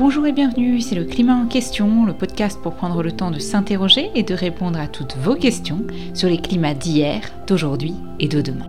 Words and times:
Bonjour 0.00 0.26
et 0.26 0.32
bienvenue, 0.32 0.80
c'est 0.80 0.94
le 0.94 1.04
Climat 1.04 1.34
en 1.34 1.46
question, 1.46 2.06
le 2.06 2.14
podcast 2.14 2.58
pour 2.62 2.74
prendre 2.74 3.02
le 3.02 3.12
temps 3.12 3.30
de 3.30 3.38
s'interroger 3.38 4.10
et 4.14 4.22
de 4.22 4.32
répondre 4.32 4.80
à 4.80 4.88
toutes 4.88 5.14
vos 5.18 5.34
questions 5.34 5.86
sur 6.14 6.26
les 6.26 6.40
climats 6.40 6.72
d'hier, 6.72 7.20
d'aujourd'hui 7.46 7.92
et 8.18 8.26
de 8.26 8.40
demain. 8.40 8.66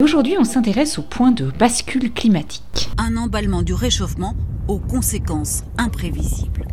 Aujourd'hui, 0.00 0.36
on 0.40 0.44
s'intéresse 0.44 0.98
au 0.98 1.02
point 1.02 1.32
de 1.32 1.50
bascule 1.50 2.10
climatique. 2.10 2.88
Un 2.96 3.18
emballement 3.18 3.60
du 3.60 3.74
réchauffement 3.74 4.34
aux 4.68 4.78
conséquences 4.78 5.64
imprévisibles. 5.76 6.66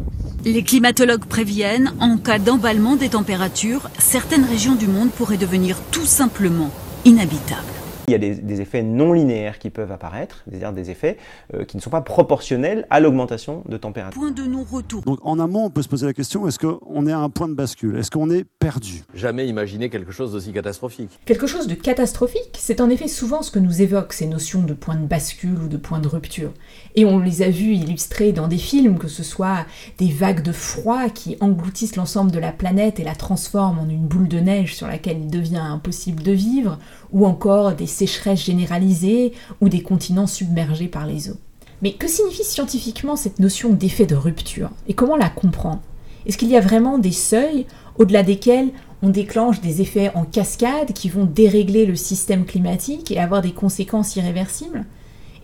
Les 0.46 0.64
climatologues 0.64 1.26
préviennent, 1.26 1.92
en 2.00 2.16
cas 2.16 2.40
d'emballement 2.40 2.96
des 2.96 3.10
températures, 3.10 3.90
certaines 4.00 4.46
régions 4.46 4.76
du 4.76 4.88
monde 4.88 5.12
pourraient 5.12 5.36
devenir 5.36 5.76
tout 5.92 6.06
simplement 6.06 6.72
inhabitables. 7.04 7.75
Il 8.08 8.12
y 8.12 8.16
a 8.16 8.18
des, 8.18 8.62
effets 8.62 8.84
non 8.84 9.14
linéaires 9.14 9.60
qui 9.60 9.70
peuvent 9.70 9.92
apparaître, 9.92 10.44
c'est-à-dire 10.48 10.72
des 10.72 10.92
effets 10.92 11.18
euh, 11.54 11.66
qui 11.66 11.78
ne 11.78 11.82
sont 11.82 11.90
pas 11.90 12.02
proportionnels 12.02 12.86
à 12.90 13.00
l'augmentation 13.00 13.64
de 13.68 13.78
température. 13.78 14.20
Point 14.20 14.32
de 14.32 14.44
non-retour. 14.44 15.02
Donc 15.02 15.20
en 15.24 15.40
amont, 15.40 15.66
on 15.66 15.70
peut 15.70 15.82
se 15.82 15.90
poser 15.90 16.06
la 16.06 16.14
question 16.14 16.48
est-ce 16.48 16.60
qu'on 16.60 17.08
est 17.08 17.12
à 17.12 17.20
un 17.20 17.30
point 17.30 17.48
de 17.48 17.54
bascule? 17.54 17.98
Est-ce 17.98 18.12
qu'on 18.12 18.30
est 18.30 18.46
perdu? 18.60 19.04
Jamais 19.14 19.48
imaginer 19.48 19.90
quelque 19.90 20.12
chose 20.12 20.34
d'aussi 20.34 20.54
catastrophique. 20.54 21.20
Quelque 21.26 21.48
chose 21.48 21.68
de 21.68 21.76
catastrophique, 21.76 22.56
c'est 22.58 22.82
en 22.82 22.90
effet 22.90 23.08
souvent 23.08 23.42
ce 23.42 23.52
que 23.52 23.60
nous 23.60 23.82
évoquent 23.82 24.14
ces 24.14 24.28
notions 24.28 24.62
de 24.62 24.74
point 24.74 24.96
de 24.96 25.06
bascule 25.06 25.58
ou 25.64 25.68
de 25.68 25.78
point 25.78 26.00
de 26.00 26.08
rupture. 26.08 26.52
Et 26.96 27.06
on 27.06 27.20
les 27.20 27.42
a 27.42 27.50
vus 27.50 27.74
illustrés 27.74 28.32
dans 28.32 28.48
des 28.48 28.58
films, 28.58 28.98
que 28.98 29.08
ce 29.08 29.24
soit 29.24 29.66
des 29.98 30.10
vagues 30.10 30.44
de 30.44 30.52
froid 30.52 31.10
qui 31.10 31.38
engloutissent 31.40 31.96
l'ensemble 31.96 32.32
de 32.32 32.40
la 32.40 32.52
planète 32.52 33.00
et 33.00 33.04
la 33.04 33.16
transforment 33.16 33.80
en 33.80 33.90
une 33.90 34.06
boule 34.06 34.28
de 34.28 34.40
neige 34.40 34.76
sur 34.76 34.88
laquelle 34.88 35.18
il 35.20 35.30
devient 35.30 35.58
impossible 35.58 36.24
de 36.24 36.32
vivre, 36.32 36.80
ou 37.16 37.26
encore 37.26 37.74
des 37.74 37.88
sécheresses 37.88 38.44
généralisées 38.44 39.32
ou 39.62 39.70
des 39.70 39.82
continents 39.82 40.28
submergés 40.28 40.90
par 40.90 41.08
les 41.08 41.30
eaux. 41.30 41.38
Mais 41.82 41.94
que 41.94 42.10
signifie 42.10 42.44
scientifiquement 42.44 43.16
cette 43.16 43.40
notion 43.40 43.70
d'effet 43.70 44.06
de 44.06 44.16
rupture? 44.16 44.70
Et 44.90 44.94
comment 44.94 45.16
la 45.16 45.30
comprendre? 45.30 45.82
Est-ce 46.26 46.38
qu'il 46.38 46.50
y 46.50 46.58
a 46.58 46.62
vraiment 46.62 46.98
des 46.98 47.14
seuils 47.14 47.66
au-delà 47.98 48.22
desquels 48.22 48.70
on 49.02 49.10
déclenche 49.10 49.62
des 49.62 49.82
effets 49.82 50.12
en 50.14 50.26
cascade 50.26 50.92
qui 50.92 51.08
vont 51.08 51.24
dérégler 51.24 51.86
le 51.86 51.96
système 51.96 52.46
climatique 52.46 53.12
et 53.12 53.20
avoir 53.20 53.42
des 53.42 53.54
conséquences 53.54 54.18
irréversibles? 54.18 54.86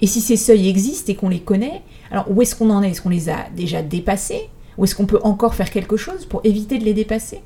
Et 0.01 0.07
si 0.07 0.19
ces 0.19 0.37
seuils 0.37 0.67
existent 0.67 1.13
et 1.13 1.15
qu'on 1.15 1.29
les 1.29 1.39
connaît, 1.39 1.83
alors 2.11 2.29
où 2.29 2.41
est-ce 2.41 2.55
qu'on 2.55 2.69
en 2.69 2.83
est? 2.83 2.89
Est-ce 2.89 3.01
qu'on 3.01 3.09
les 3.09 3.29
a 3.29 3.47
déjà 3.55 3.81
dépassés? 3.81 4.49
Ou 4.77 4.83
est-ce 4.83 4.95
qu'on 4.95 5.05
peut 5.05 5.19
encore 5.23 5.55
faire 5.55 5.69
quelque 5.69 5.95
chose 5.95 6.25
pour 6.25 6.41
éviter 6.43 6.79
de 6.79 6.83
les 6.83 6.93
dépasser? 6.93 7.41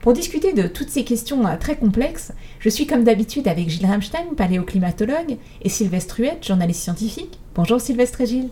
Pour 0.00 0.14
discuter 0.14 0.52
de 0.54 0.66
toutes 0.66 0.88
ces 0.88 1.04
questions 1.04 1.46
euh, 1.46 1.56
très 1.58 1.76
complexes, 1.76 2.32
je 2.58 2.68
suis 2.68 2.86
comme 2.86 3.04
d'habitude 3.04 3.46
avec 3.46 3.68
Gilles 3.68 3.86
Ramstein, 3.86 4.34
paléoclimatologue, 4.36 5.36
et 5.62 5.68
Sylvestre 5.68 6.20
Huette, 6.20 6.46
journaliste 6.46 6.82
scientifique. 6.82 7.38
Bonjour 7.54 7.80
Sylvestre 7.80 8.22
et 8.22 8.26
Gilles. 8.26 8.48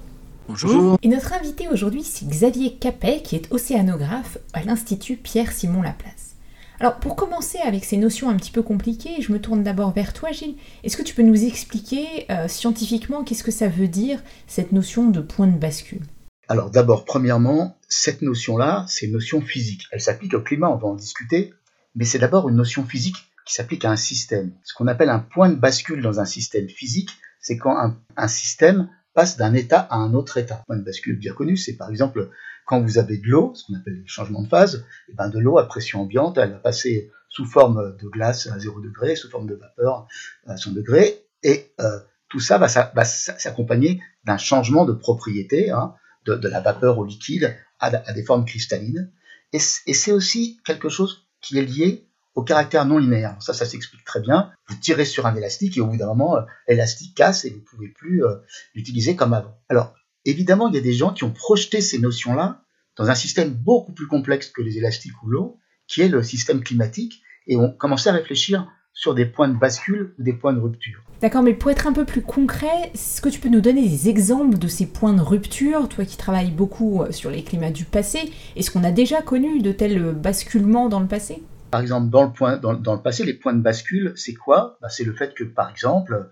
Bonjour. 0.46 0.98
Et 1.02 1.08
notre 1.08 1.32
invité 1.32 1.68
aujourd'hui, 1.68 2.02
c'est 2.02 2.28
Xavier 2.28 2.74
Capet, 2.74 3.22
qui 3.22 3.34
est 3.36 3.52
océanographe 3.52 4.38
à 4.52 4.62
l'Institut 4.62 5.16
Pierre-Simon 5.16 5.82
Laplace. 5.82 6.36
Alors, 6.80 6.96
pour 6.96 7.16
commencer 7.16 7.58
avec 7.58 7.84
ces 7.84 7.96
notions 7.96 8.28
un 8.28 8.36
petit 8.36 8.52
peu 8.52 8.62
compliquées, 8.62 9.20
je 9.20 9.32
me 9.32 9.40
tourne 9.40 9.62
d'abord 9.62 9.92
vers 9.92 10.12
toi, 10.12 10.30
Gilles. 10.30 10.54
Est-ce 10.84 10.96
que 10.96 11.02
tu 11.02 11.14
peux 11.14 11.22
nous 11.22 11.44
expliquer 11.44 12.26
euh, 12.30 12.46
scientifiquement 12.46 13.24
qu'est-ce 13.24 13.42
que 13.42 13.50
ça 13.50 13.68
veut 13.68 13.88
dire, 13.88 14.22
cette 14.46 14.72
notion 14.72 15.08
de 15.08 15.20
point 15.20 15.48
de 15.48 15.58
bascule? 15.58 16.02
Alors 16.48 16.70
d'abord, 16.70 17.04
premièrement, 17.04 17.78
cette 17.88 18.22
notion-là, 18.22 18.86
c'est 18.88 19.06
une 19.06 19.12
notion 19.12 19.42
physique. 19.42 19.86
Elle 19.92 20.00
s'applique 20.00 20.34
au 20.34 20.40
climat, 20.40 20.70
on 20.70 20.76
va 20.76 20.88
en 20.88 20.94
discuter, 20.94 21.52
mais 21.94 22.04
c'est 22.04 22.18
d'abord 22.18 22.48
une 22.48 22.56
notion 22.56 22.84
physique 22.84 23.16
qui 23.44 23.54
s'applique 23.54 23.84
à 23.84 23.90
un 23.90 23.96
système. 23.96 24.52
Ce 24.64 24.72
qu'on 24.72 24.86
appelle 24.86 25.10
un 25.10 25.18
point 25.18 25.50
de 25.50 25.56
bascule 25.56 26.02
dans 26.02 26.20
un 26.20 26.24
système 26.24 26.68
physique, 26.68 27.10
c'est 27.40 27.58
quand 27.58 27.94
un, 28.16 28.28
système 28.28 28.88
passe 29.14 29.36
d'un 29.36 29.54
état 29.54 29.80
à 29.90 29.96
un 29.96 30.14
autre 30.14 30.38
état. 30.38 30.56
Un 30.60 30.64
point 30.66 30.76
de 30.76 30.84
bascule 30.84 31.18
bien 31.18 31.34
connu, 31.34 31.56
c'est 31.56 31.76
par 31.76 31.90
exemple 31.90 32.30
quand 32.64 32.80
vous 32.80 32.98
avez 32.98 33.18
de 33.18 33.26
l'eau, 33.26 33.52
ce 33.54 33.66
qu'on 33.66 33.78
appelle 33.78 34.00
le 34.00 34.06
changement 34.06 34.42
de 34.42 34.48
phase, 34.48 34.86
et 35.08 35.12
eh 35.12 35.14
ben 35.14 35.28
de 35.28 35.38
l'eau 35.38 35.58
à 35.58 35.66
pression 35.66 36.02
ambiante, 36.02 36.38
elle 36.38 36.52
va 36.52 36.58
passer 36.58 37.10
sous 37.30 37.46
forme 37.46 37.96
de 37.96 38.08
glace 38.08 38.46
à 38.46 38.58
0 38.58 38.80
degré, 38.80 39.16
sous 39.16 39.30
forme 39.30 39.46
de 39.46 39.54
vapeur 39.54 40.06
à 40.46 40.56
100 40.56 40.72
degré, 40.72 41.24
et 41.42 41.72
euh, 41.80 41.98
tout 42.28 42.40
ça 42.40 42.58
va, 42.58 42.68
s'accompagner 42.68 44.02
d'un 44.24 44.36
changement 44.36 44.84
de 44.84 44.92
propriété. 44.92 45.70
Hein, 45.70 45.94
de, 46.36 46.48
la 46.48 46.60
vapeur 46.60 46.98
au 46.98 47.04
liquide 47.04 47.56
à, 47.78 48.12
des 48.12 48.22
formes 48.22 48.44
cristallines. 48.44 49.12
Et, 49.52 49.58
c'est 49.58 50.12
aussi 50.12 50.60
quelque 50.64 50.88
chose 50.88 51.26
qui 51.40 51.58
est 51.58 51.64
lié 51.64 52.06
au 52.34 52.42
caractère 52.42 52.84
non 52.84 52.98
linéaire. 52.98 53.36
Ça, 53.40 53.52
ça 53.52 53.64
s'explique 53.64 54.04
très 54.04 54.20
bien. 54.20 54.52
Vous 54.68 54.76
tirez 54.76 55.04
sur 55.04 55.26
un 55.26 55.34
élastique 55.34 55.76
et 55.76 55.80
au 55.80 55.86
bout 55.86 55.96
d'un 55.96 56.06
moment, 56.06 56.36
euh, 56.36 56.42
l'élastique 56.68 57.16
casse 57.16 57.44
et 57.44 57.50
vous 57.50 57.56
ne 57.56 57.62
pouvez 57.62 57.88
plus 57.88 58.24
euh, 58.24 58.36
l'utiliser 58.74 59.16
comme 59.16 59.32
avant. 59.32 59.58
Alors, 59.68 59.94
évidemment, 60.24 60.68
il 60.68 60.74
y 60.74 60.78
a 60.78 60.82
des 60.82 60.92
gens 60.92 61.12
qui 61.12 61.24
ont 61.24 61.32
projeté 61.32 61.80
ces 61.80 61.98
notions-là 61.98 62.62
dans 62.96 63.10
un 63.10 63.14
système 63.14 63.50
beaucoup 63.50 63.92
plus 63.92 64.06
complexe 64.06 64.50
que 64.50 64.62
les 64.62 64.76
élastiques 64.76 65.20
ou 65.22 65.28
l'eau, 65.28 65.58
qui 65.86 66.02
est 66.02 66.08
le 66.08 66.22
système 66.22 66.62
climatique, 66.62 67.22
et 67.46 67.56
ont 67.56 67.72
commencé 67.72 68.08
à 68.08 68.12
réfléchir 68.12 68.70
sur 68.98 69.14
des 69.14 69.26
points 69.26 69.46
de 69.46 69.56
bascule 69.56 70.12
ou 70.18 70.24
des 70.24 70.32
points 70.32 70.52
de 70.52 70.58
rupture. 70.58 71.00
D'accord, 71.20 71.44
mais 71.44 71.54
pour 71.54 71.70
être 71.70 71.86
un 71.86 71.92
peu 71.92 72.04
plus 72.04 72.20
concret, 72.20 72.90
est-ce 72.92 73.20
que 73.20 73.28
tu 73.28 73.38
peux 73.38 73.48
nous 73.48 73.60
donner 73.60 73.88
des 73.88 74.08
exemples 74.08 74.58
de 74.58 74.66
ces 74.66 74.86
points 74.86 75.12
de 75.12 75.20
rupture, 75.20 75.88
toi 75.88 76.04
qui 76.04 76.16
travailles 76.16 76.50
beaucoup 76.50 77.02
euh, 77.02 77.12
sur 77.12 77.30
les 77.30 77.44
climats 77.44 77.70
du 77.70 77.84
passé, 77.84 78.32
est-ce 78.56 78.72
qu'on 78.72 78.82
a 78.82 78.90
déjà 78.90 79.22
connu 79.22 79.62
de 79.62 79.70
tels 79.70 80.12
basculements 80.14 80.88
dans 80.88 80.98
le 80.98 81.06
passé? 81.06 81.44
Par 81.70 81.80
exemple, 81.80 82.10
dans 82.10 82.24
le, 82.24 82.32
point, 82.32 82.56
dans, 82.56 82.72
le 82.72 83.00
passé, 83.00 83.24
les 83.24 83.34
points 83.34 83.52
de 83.52 83.60
bascule, 83.60 84.14
c'est 84.16 84.34
quoi? 84.34 84.78
Bah, 84.82 84.88
C'est 84.88 85.04
le 85.04 85.12
fait 85.12 85.32
que, 85.32 85.44
par 85.44 85.70
exemple, 85.70 86.30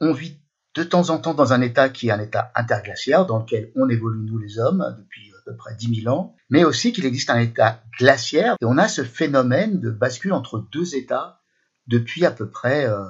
on 0.00 0.14
vit 0.14 0.38
de 0.74 0.84
temps 0.84 1.10
en 1.10 1.18
temps 1.18 1.34
dans 1.34 1.52
un 1.52 1.60
état 1.60 1.90
qui 1.90 2.08
est 2.08 2.12
un 2.12 2.20
état 2.20 2.50
interglaciaire, 2.54 3.26
dans 3.26 3.40
lequel 3.40 3.72
on 3.76 3.90
évolue, 3.90 4.24
nous 4.24 4.38
les 4.38 4.58
hommes, 4.58 4.96
depuis 4.96 5.32
à 5.38 5.50
peu 5.50 5.54
près 5.54 5.74
10 5.74 6.02
000 6.02 6.14
ans, 6.14 6.34
mais 6.48 6.64
aussi 6.64 6.94
qu'il 6.94 7.04
existe 7.04 7.28
un 7.28 7.40
état 7.40 7.82
glaciaire, 7.98 8.56
et 8.62 8.64
on 8.64 8.78
a 8.78 8.88
ce 8.88 9.02
phénomène 9.02 9.80
de 9.80 9.90
bascule 9.90 10.32
entre 10.32 10.66
deux 10.72 10.94
états 10.94 11.40
depuis 11.86 12.24
à 12.24 12.30
peu 12.30 12.48
près 12.48 12.86
euh, 12.86 13.04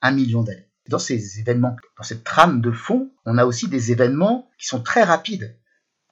un 0.00 0.12
million 0.12 0.42
d'années. 0.42 0.68
Dans 0.88 0.98
ces 0.98 1.38
événements, 1.38 1.76
dans 1.96 2.02
cette 2.02 2.24
trame 2.24 2.60
de 2.60 2.72
fond, 2.72 3.12
on 3.24 3.38
a 3.38 3.44
aussi 3.44 3.68
des 3.68 3.92
événements 3.92 4.50
qui 4.58 4.66
sont 4.66 4.82
très 4.82 5.04
rapides. 5.04 5.56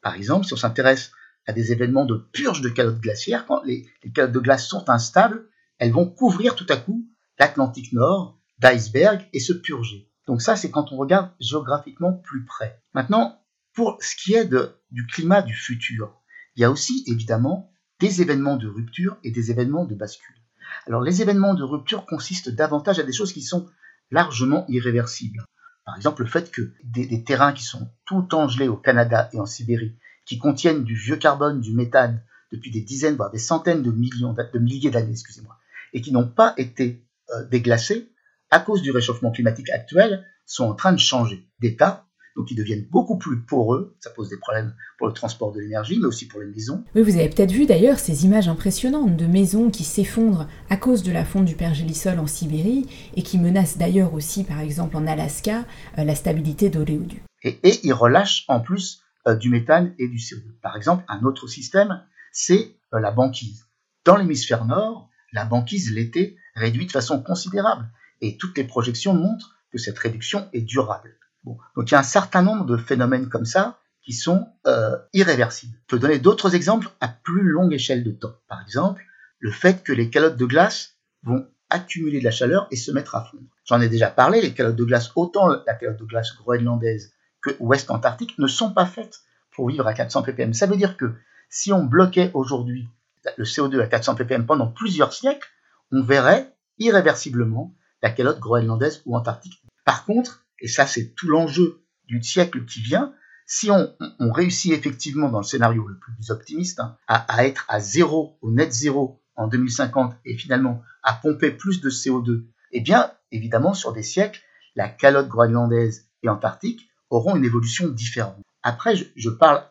Par 0.03 0.15
exemple, 0.15 0.47
si 0.47 0.53
on 0.53 0.57
s'intéresse 0.57 1.13
à 1.47 1.53
des 1.53 1.73
événements 1.73 2.05
de 2.05 2.17
purge 2.33 2.61
de 2.61 2.69
calottes 2.69 3.01
glaciaires, 3.01 3.47
quand 3.47 3.63
les, 3.65 3.89
calottes 4.15 4.33
de 4.33 4.39
glace 4.39 4.67
sont 4.67 4.89
instables, 4.89 5.49
elles 5.79 5.93
vont 5.93 6.07
couvrir 6.07 6.55
tout 6.55 6.67
à 6.69 6.77
coup 6.77 7.09
l'Atlantique 7.39 7.93
Nord 7.93 8.39
d'icebergs 8.59 9.27
et 9.33 9.41
se 9.41 9.53
purger. 9.53 10.09
Donc 10.27 10.43
ça, 10.43 10.55
c'est 10.55 10.71
quand 10.71 10.93
on 10.93 10.97
regarde 10.97 11.33
géographiquement 11.41 12.13
plus 12.13 12.45
près. 12.45 12.81
Maintenant, 12.95 13.43
pour 13.75 13.99
ce 14.01 14.15
qui 14.15 14.35
est 14.35 14.49
du 14.91 15.07
climat 15.07 15.43
du 15.43 15.55
futur, 15.55 16.21
il 16.55 16.63
y 16.63 16.65
a 16.65 16.71
aussi 16.71 17.05
évidemment 17.07 17.73
des 17.99 18.23
événements 18.23 18.57
de 18.57 18.69
rupture 18.69 19.17
et 19.25 19.31
des 19.31 19.51
événements 19.51 19.85
de 19.85 19.95
bascule. 19.95 20.40
Alors 20.87 21.03
les 21.03 21.23
événements 21.23 21.55
de 21.55 21.63
rupture 21.63 22.07
consistent 22.07 22.51
davantage 22.51 22.99
à 22.99 23.03
des 23.03 23.13
choses 23.13 23.33
qui 23.33 23.43
sont 23.43 23.69
largement 24.11 24.65
irréversibles. 24.69 25.45
Par 25.85 25.97
exemple, 25.97 26.23
le 26.23 26.29
fait 26.29 26.51
que 26.51 26.73
des, 26.85 27.25
terrains 27.25 27.53
qui 27.53 27.65
sont 27.65 27.91
tout 28.05 28.27
gelés 28.49 28.69
au 28.69 28.77
Canada 28.77 29.29
et 29.33 29.41
en 29.41 29.47
Sibérie, 29.47 29.97
qui 30.25 30.39
contiennent 30.39 30.85
du 30.85 30.95
vieux 30.95 31.17
carbone, 31.17 31.61
du 31.61 31.73
méthane, 31.73 32.23
depuis 32.53 32.71
des 32.71 32.83
dizaines, 32.83 33.17
voire 33.17 33.31
des 33.31 33.39
centaines 33.39 33.83
de 33.83 33.91
millions, 33.91 34.33
de 34.35 34.59
milliers 34.59 34.91
d'années, 34.91 35.13
excusez-moi, 35.13 35.57
et 35.93 36.01
qui 36.01 36.13
n'ont 36.13 36.29
pas 36.29 36.55
été 36.57 37.05
euh, 37.31 37.45
déglacés, 37.47 38.13
à 38.51 38.61
cause 38.61 38.83
du 38.83 38.91
réchauffement 38.91 39.31
climatique 39.31 39.71
actuel, 39.71 40.27
sont 40.47 40.65
en 40.65 40.75
train 40.75 40.93
de 40.93 40.99
changer 40.99 41.49
d'état 41.61 42.07
donc 42.37 42.51
ils 42.51 42.57
deviennent 42.57 42.87
beaucoup 42.91 43.19
plus 43.19 43.41
poreux. 43.41 43.97
Ça 44.01 44.11
pose 44.11 44.29
des 44.29 44.39
problèmes 44.39 44.75
pour 44.99 45.07
le 45.09 45.13
transport 45.13 45.53
de 45.53 45.61
l'énergie, 45.61 45.99
mais 45.99 46.07
aussi 46.07 46.27
pour 46.27 46.41
les 46.41 46.47
maisons. 46.47 46.85
Oui, 46.95 47.03
vous 47.03 47.17
avez 47.17 47.29
peut-être 47.29 47.53
vu 47.53 47.67
d'ailleurs 47.67 47.99
ces 47.99 48.25
images 48.25 48.49
impressionnantes 48.49 49.17
de 49.17 49.27
maisons 49.27 49.71
qui 49.71 49.85
s'effondrent 49.85 50.47
à 50.69 50.77
cause 50.77 51.03
de 51.03 51.13
la 51.13 51.25
fonte 51.25 51.45
du 51.45 51.57
pergélisol 51.57 52.19
en 52.19 52.27
Sibérie 52.27 52.87
et 53.17 53.23
qui 53.23 53.39
menacent 53.39 53.79
d'ailleurs 53.79 54.15
aussi, 54.15 54.45
par 54.45 54.61
exemple 54.61 54.97
en 54.97 55.07
Alaska, 55.07 55.65
euh, 55.99 56.05
la 56.05 56.15
stabilité 56.15 56.71
d'oléoduc. 56.71 57.23
Et, 57.43 57.59
et 57.63 57.81
ils 57.85 57.93
relâchent 57.93 58.45
en 58.49 58.61
plus 58.61 59.03
euh, 59.27 59.35
du 59.35 59.51
méthane 59.51 59.95
et 59.99 60.09
du 60.09 60.17
CO2. 60.17 60.43
Par 60.63 60.77
exemple, 60.77 61.05
un 61.09 61.23
autre 61.25 61.47
système, 61.47 62.03
c'est 62.33 62.77
euh, 62.95 63.01
la 63.01 63.11
banquise. 63.11 63.67
Dans 64.05 64.17
l'hémisphère 64.17 64.65
nord, 64.65 65.11
la 65.33 65.45
banquise 65.45 65.93
l'été 65.93 66.37
réduit 66.55 66.87
de 66.87 66.93
façon 66.93 67.23
considérable. 67.23 67.91
Et 68.21 68.37
toutes 68.37 68.57
les 68.57 68.65
projections 68.65 69.15
montrent 69.15 69.57
que 69.73 69.79
cette 69.79 69.99
réduction 69.99 70.49
est 70.53 70.63
durable. 70.63 71.17
Donc 71.45 71.91
il 71.91 71.93
y 71.93 71.95
a 71.95 72.01
un 72.01 72.05
certain 72.05 72.43
nombre 72.43 72.65
de 72.67 72.77
phénomènes 72.77 73.29
comme 73.29 73.47
ça 73.47 73.79
qui 74.03 74.13
sont 74.13 74.47
euh, 74.67 74.97
irréversibles. 75.13 75.77
Je 75.83 75.97
peux 75.97 75.99
donner 75.99 76.19
d'autres 76.19 76.55
exemples 76.55 76.89
à 77.01 77.09
plus 77.09 77.43
longue 77.43 77.73
échelle 77.73 78.05
de 78.05 78.11
temps. 78.11 78.35
Par 78.49 78.61
exemple, 78.63 79.03
le 79.39 79.51
fait 79.51 79.83
que 79.83 79.93
les 79.93 80.11
calottes 80.11 80.37
de 80.37 80.47
glace 80.47 80.97
vont 81.23 81.47
accumuler 81.69 82.19
de 82.19 82.25
la 82.25 82.31
chaleur 82.31 82.67
et 82.71 82.77
se 82.77 82.91
mettre 82.91 83.15
à 83.15 83.25
fondre. 83.25 83.45
J'en 83.65 83.81
ai 83.81 83.89
déjà 83.89 84.11
parlé, 84.11 84.41
les 84.41 84.53
calottes 84.53 84.77
de 84.77 84.85
glace, 84.85 85.13
autant 85.15 85.49
la 85.49 85.75
calotte 85.75 85.99
de 85.99 86.05
glace 86.05 86.35
groenlandaise 86.37 87.13
que 87.41 87.51
ouest 87.61 87.91
antarctique, 87.91 88.39
ne 88.39 88.47
sont 88.47 88.73
pas 88.73 88.87
faites 88.87 89.21
pour 89.53 89.69
vivre 89.69 89.87
à 89.87 89.95
400 89.95 90.23
ppm. 90.23 90.53
Ça 90.53 90.67
veut 90.67 90.77
dire 90.77 90.97
que 90.97 91.15
si 91.49 91.73
on 91.73 91.85
bloquait 91.85 92.31
aujourd'hui 92.35 92.89
le 93.37 93.45
CO2 93.45 93.81
à 93.81 93.87
400 93.87 94.15
ppm 94.17 94.47
pendant 94.47 94.67
plusieurs 94.67 95.13
siècles, 95.13 95.49
on 95.93 96.03
verrait 96.03 96.55
irréversiblement 96.79 97.75
la 98.03 98.11
calotte 98.11 98.41
groenlandaise 98.41 99.03
ou 99.07 99.17
antarctique. 99.17 99.63
Par 99.85 100.05
contre, 100.05 100.45
et 100.61 100.69
ça 100.69 100.87
c'est 100.87 101.15
tout 101.15 101.29
l'enjeu 101.29 101.83
du 102.07 102.23
siècle 102.23 102.65
qui 102.65 102.83
vient, 102.83 103.13
si 103.47 103.69
on, 103.71 103.97
réussit 104.33 104.73
effectivement 104.73 105.29
dans 105.29 105.41
le 105.41 105.45
scénario 105.45 105.87
le 105.87 105.99
plus 105.99 106.31
optimiste 106.31 106.79
hein, 106.79 106.97
à, 107.09 107.45
être 107.45 107.65
à 107.69 107.81
zéro, 107.81 108.39
au 108.43 108.53
net 108.53 108.73
zéro 108.73 109.21
en 109.35 109.49
2050 109.49 110.15
et 110.25 110.37
finalement 110.37 110.83
à 111.03 111.15
pomper 111.15 111.51
plus 111.51 111.81
de 111.81 111.91
CO2, 111.91 112.45
eh 112.71 112.81
bien, 112.81 113.11
évidemment, 113.33 113.75
sur 113.75 113.93
des 113.93 114.05
siècles, 114.05 114.41
la 114.77 114.89
calotte 114.89 115.29
groenlandaise 115.29 116.07
et 116.23 116.29
antarctique 116.29 116.89
auront 117.11 117.35
une 117.35 117.45
évolution 117.45 117.89
différente. 117.89 118.39
Après, 118.63 118.95
je, 118.95 119.31
parle 119.31 119.65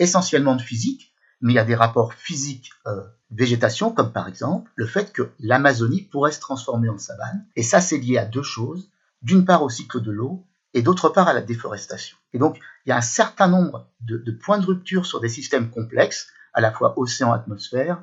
essentiellement 0.00 0.56
de 0.56 0.62
physique, 0.62 1.14
mais 1.40 1.52
il 1.52 1.56
y 1.56 1.60
a 1.60 1.64
des 1.64 1.76
rapports 1.76 2.14
physiques 2.14 2.72
euh, 2.86 3.02
végétation, 3.30 3.92
comme 3.92 4.12
par 4.12 4.26
exemple 4.26 4.72
le 4.74 4.86
fait 4.86 5.12
que 5.12 5.30
l'Amazonie 5.38 6.02
pourrait 6.02 6.32
se 6.32 6.40
transformer 6.40 6.88
en 6.88 6.98
savane. 6.98 7.46
Et 7.54 7.62
ça, 7.62 7.80
c'est 7.80 7.98
lié 7.98 8.18
à 8.18 8.24
deux 8.24 8.42
choses. 8.42 8.90
D'une 9.22 9.44
part 9.44 9.62
au 9.62 9.68
cycle 9.68 10.00
de 10.00 10.10
l'eau 10.10 10.46
et 10.74 10.82
d'autre 10.82 11.08
part 11.08 11.28
à 11.28 11.32
la 11.32 11.40
déforestation. 11.40 12.16
Et 12.32 12.38
donc, 12.38 12.58
il 12.84 12.90
y 12.90 12.92
a 12.92 12.96
un 12.96 13.02
certain 13.02 13.48
nombre 13.48 13.88
de, 14.00 14.30
points 14.30 14.58
de 14.58 14.66
rupture 14.66 15.06
sur 15.06 15.20
des 15.20 15.28
systèmes 15.28 15.70
complexes, 15.70 16.28
à 16.52 16.60
la 16.60 16.72
fois 16.72 16.98
océan-atmosphère, 16.98 18.02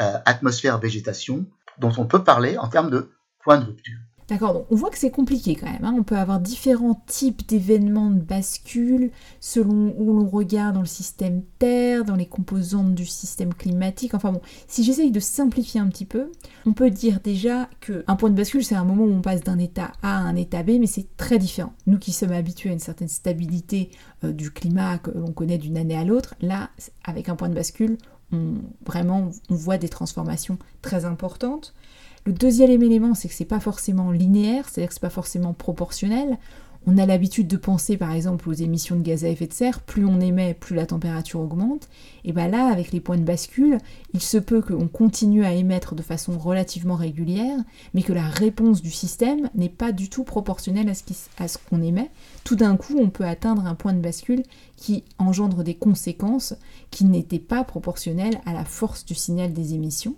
euh, 0.00 0.18
atmosphère-végétation, 0.24 1.46
dont 1.78 1.92
on 1.96 2.06
peut 2.06 2.24
parler 2.24 2.58
en 2.58 2.68
termes 2.68 2.90
de 2.90 3.10
points 3.42 3.58
de 3.58 3.64
rupture. 3.64 3.98
D'accord, 4.30 4.64
on 4.70 4.76
voit 4.76 4.90
que 4.90 4.98
c'est 4.98 5.10
compliqué 5.10 5.56
quand 5.56 5.66
même. 5.66 5.84
Hein. 5.84 5.92
On 5.98 6.04
peut 6.04 6.16
avoir 6.16 6.38
différents 6.38 7.02
types 7.08 7.48
d'événements 7.48 8.10
de 8.10 8.20
bascule 8.20 9.10
selon 9.40 9.92
où 9.98 10.12
l'on 10.12 10.28
regarde 10.28 10.74
dans 10.74 10.80
le 10.80 10.86
système 10.86 11.42
Terre, 11.58 12.04
dans 12.04 12.14
les 12.14 12.26
composantes 12.26 12.94
du 12.94 13.06
système 13.06 13.52
climatique. 13.52 14.14
Enfin 14.14 14.30
bon, 14.30 14.40
si 14.68 14.84
j'essaye 14.84 15.10
de 15.10 15.18
simplifier 15.18 15.80
un 15.80 15.88
petit 15.88 16.04
peu, 16.04 16.30
on 16.64 16.72
peut 16.72 16.90
dire 16.90 17.18
déjà 17.18 17.68
qu'un 17.80 18.14
point 18.14 18.30
de 18.30 18.36
bascule, 18.36 18.64
c'est 18.64 18.76
un 18.76 18.84
moment 18.84 19.02
où 19.02 19.12
on 19.12 19.20
passe 19.20 19.42
d'un 19.42 19.58
état 19.58 19.90
A 20.00 20.18
à 20.18 20.20
un 20.20 20.36
état 20.36 20.62
B, 20.62 20.78
mais 20.78 20.86
c'est 20.86 21.08
très 21.16 21.40
différent. 21.40 21.72
Nous 21.88 21.98
qui 21.98 22.12
sommes 22.12 22.30
habitués 22.30 22.70
à 22.70 22.72
une 22.72 22.78
certaine 22.78 23.08
stabilité 23.08 23.90
euh, 24.22 24.30
du 24.30 24.52
climat 24.52 24.98
que 24.98 25.10
l'on 25.10 25.32
connaît 25.32 25.58
d'une 25.58 25.76
année 25.76 25.96
à 25.96 26.04
l'autre, 26.04 26.36
là, 26.40 26.70
avec 27.02 27.28
un 27.28 27.34
point 27.34 27.48
de 27.48 27.54
bascule, 27.54 27.98
vraiment, 28.86 29.30
on 29.48 29.54
voit 29.54 29.78
des 29.78 29.88
transformations 29.88 30.58
très 30.82 31.04
importantes. 31.04 31.74
Le 32.24 32.32
deuxième 32.32 32.82
élément, 32.82 33.14
c'est 33.14 33.28
que 33.28 33.34
c'est 33.34 33.44
pas 33.44 33.60
forcément 33.60 34.10
linéaire, 34.10 34.68
c'est-à-dire 34.68 34.88
que 34.88 34.94
c'est 34.94 35.00
pas 35.00 35.10
forcément 35.10 35.54
proportionnel. 35.54 36.38
On 36.86 36.96
a 36.96 37.04
l'habitude 37.04 37.46
de 37.46 37.58
penser 37.58 37.98
par 37.98 38.12
exemple 38.12 38.48
aux 38.48 38.54
émissions 38.54 38.96
de 38.96 39.02
gaz 39.02 39.24
à 39.24 39.28
effet 39.28 39.46
de 39.46 39.52
serre, 39.52 39.80
plus 39.80 40.06
on 40.06 40.18
émet, 40.18 40.54
plus 40.54 40.74
la 40.74 40.86
température 40.86 41.40
augmente. 41.40 41.88
Et 42.24 42.32
bien 42.32 42.48
là, 42.48 42.68
avec 42.68 42.92
les 42.92 43.00
points 43.00 43.18
de 43.18 43.22
bascule, 43.22 43.78
il 44.14 44.22
se 44.22 44.38
peut 44.38 44.62
qu'on 44.62 44.88
continue 44.88 45.44
à 45.44 45.52
émettre 45.52 45.94
de 45.94 46.02
façon 46.02 46.38
relativement 46.38 46.94
régulière, 46.94 47.58
mais 47.92 48.02
que 48.02 48.14
la 48.14 48.26
réponse 48.26 48.80
du 48.80 48.90
système 48.90 49.50
n'est 49.54 49.68
pas 49.68 49.92
du 49.92 50.08
tout 50.08 50.24
proportionnelle 50.24 50.90
à 51.38 51.48
ce 51.48 51.58
qu'on 51.68 51.82
émet. 51.82 52.10
Tout 52.44 52.56
d'un 52.56 52.76
coup, 52.76 52.96
on 52.98 53.10
peut 53.10 53.26
atteindre 53.26 53.66
un 53.66 53.74
point 53.74 53.92
de 53.92 54.00
bascule 54.00 54.42
qui 54.76 55.04
engendre 55.18 55.62
des 55.62 55.74
conséquences 55.74 56.54
qui 56.90 57.04
n'étaient 57.04 57.38
pas 57.38 57.62
proportionnelles 57.62 58.40
à 58.46 58.54
la 58.54 58.64
force 58.64 59.04
du 59.04 59.14
signal 59.14 59.52
des 59.52 59.74
émissions. 59.74 60.16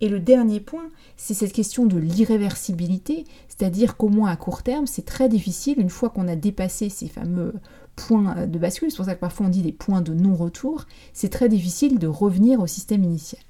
Et 0.00 0.08
le 0.08 0.20
dernier 0.20 0.60
point, 0.60 0.90
c'est 1.16 1.34
cette 1.34 1.52
question 1.52 1.86
de 1.86 1.98
l'irréversibilité, 1.98 3.24
c'est-à-dire 3.48 3.96
qu'au 3.96 4.08
moins 4.08 4.30
à 4.30 4.36
court 4.36 4.62
terme, 4.62 4.86
c'est 4.86 5.04
très 5.04 5.28
difficile, 5.28 5.80
une 5.80 5.90
fois 5.90 6.10
qu'on 6.10 6.28
a 6.28 6.36
dépassé 6.36 6.88
ces 6.88 7.08
fameux 7.08 7.54
points 7.96 8.46
de 8.46 8.58
bascule, 8.58 8.90
c'est 8.90 8.96
pour 8.96 9.06
ça 9.06 9.14
que 9.14 9.20
parfois 9.20 9.46
on 9.46 9.50
dit 9.50 9.62
des 9.62 9.72
points 9.72 10.02
de 10.02 10.12
non-retour, 10.12 10.86
c'est 11.12 11.28
très 11.28 11.48
difficile 11.48 11.98
de 11.98 12.08
revenir 12.08 12.60
au 12.60 12.66
système 12.66 13.04
initial. 13.04 13.40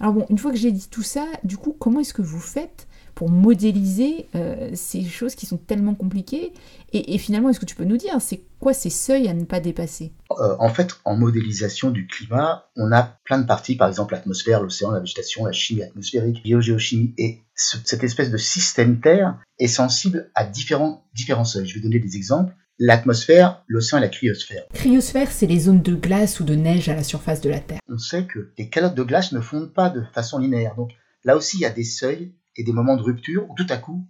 Alors 0.00 0.12
bon, 0.12 0.26
une 0.30 0.38
fois 0.38 0.50
que 0.50 0.56
j'ai 0.56 0.72
dit 0.72 0.86
tout 0.90 1.02
ça, 1.02 1.26
du 1.44 1.56
coup, 1.56 1.74
comment 1.78 2.00
est-ce 2.00 2.14
que 2.14 2.22
vous 2.22 2.40
faites 2.40 2.86
pour 3.20 3.28
modéliser 3.28 4.28
euh, 4.34 4.70
ces 4.72 5.04
choses 5.04 5.34
qui 5.34 5.44
sont 5.44 5.58
tellement 5.58 5.94
compliquées 5.94 6.54
et, 6.94 7.18
finalement, 7.18 7.50
est-ce 7.50 7.60
que 7.60 7.66
tu 7.66 7.76
peux 7.76 7.84
nous 7.84 7.98
dire, 7.98 8.16
c'est 8.18 8.40
quoi 8.58 8.72
ces 8.72 8.88
seuils 8.88 9.28
à 9.28 9.34
ne 9.34 9.44
pas 9.44 9.60
dépasser? 9.60 10.14
Euh, 10.30 10.56
En 10.58 10.70
fait, 10.70 10.92
en 11.04 11.16
modélisation 11.18 11.90
du 11.90 12.06
climat, 12.06 12.64
on 12.76 12.90
a 12.92 13.02
plein 13.24 13.38
de 13.38 13.46
parties, 13.46 13.76
par 13.76 13.88
exemple 13.88 14.14
l'atmosphère, 14.14 14.62
l'océan, 14.62 14.92
la 14.92 15.00
végétation, 15.00 15.44
la 15.44 15.52
chimie 15.52 15.82
atmosphérique, 15.82 16.42
biogéochimie, 16.42 17.12
et 17.18 17.40
cette 17.54 18.02
espèce 18.04 18.30
de 18.30 18.38
système 18.38 19.00
Terre 19.00 19.38
est 19.58 19.66
sensible 19.66 20.30
à 20.34 20.46
différents, 20.46 21.04
différents 21.14 21.44
seuils. 21.44 21.66
Je 21.66 21.74
vais 21.74 21.80
donner 21.82 21.98
des 21.98 22.16
exemples 22.16 22.54
l'atmosphère, 22.78 23.62
l'océan 23.68 23.98
et 23.98 24.00
la 24.00 24.08
cryosphère. 24.08 24.62
Cryosphère, 24.72 25.30
c'est 25.30 25.46
les 25.46 25.58
zones 25.60 25.82
de 25.82 25.94
glace 25.94 26.40
ou 26.40 26.44
de 26.44 26.54
neige 26.54 26.88
à 26.88 26.94
la 26.94 27.04
surface 27.04 27.42
de 27.42 27.50
la 27.50 27.60
Terre. 27.60 27.80
On 27.86 27.98
sait 27.98 28.24
que 28.24 28.50
les 28.56 28.70
calottes 28.70 28.94
de 28.94 29.02
glace 29.02 29.32
ne 29.32 29.42
fondent 29.42 29.74
pas 29.74 29.90
de 29.90 30.02
façon 30.14 30.38
linéaire. 30.38 30.74
Donc 30.74 30.92
là 31.22 31.36
aussi, 31.36 31.58
il 31.58 31.60
y 31.60 31.66
a 31.66 31.70
des 31.70 31.84
seuils 31.84 32.32
et 32.56 32.64
des 32.64 32.72
moments 32.72 32.96
de 32.96 33.02
rupture 33.02 33.48
où 33.48 33.54
tout 33.54 33.66
à 33.68 33.76
coup, 33.76 34.06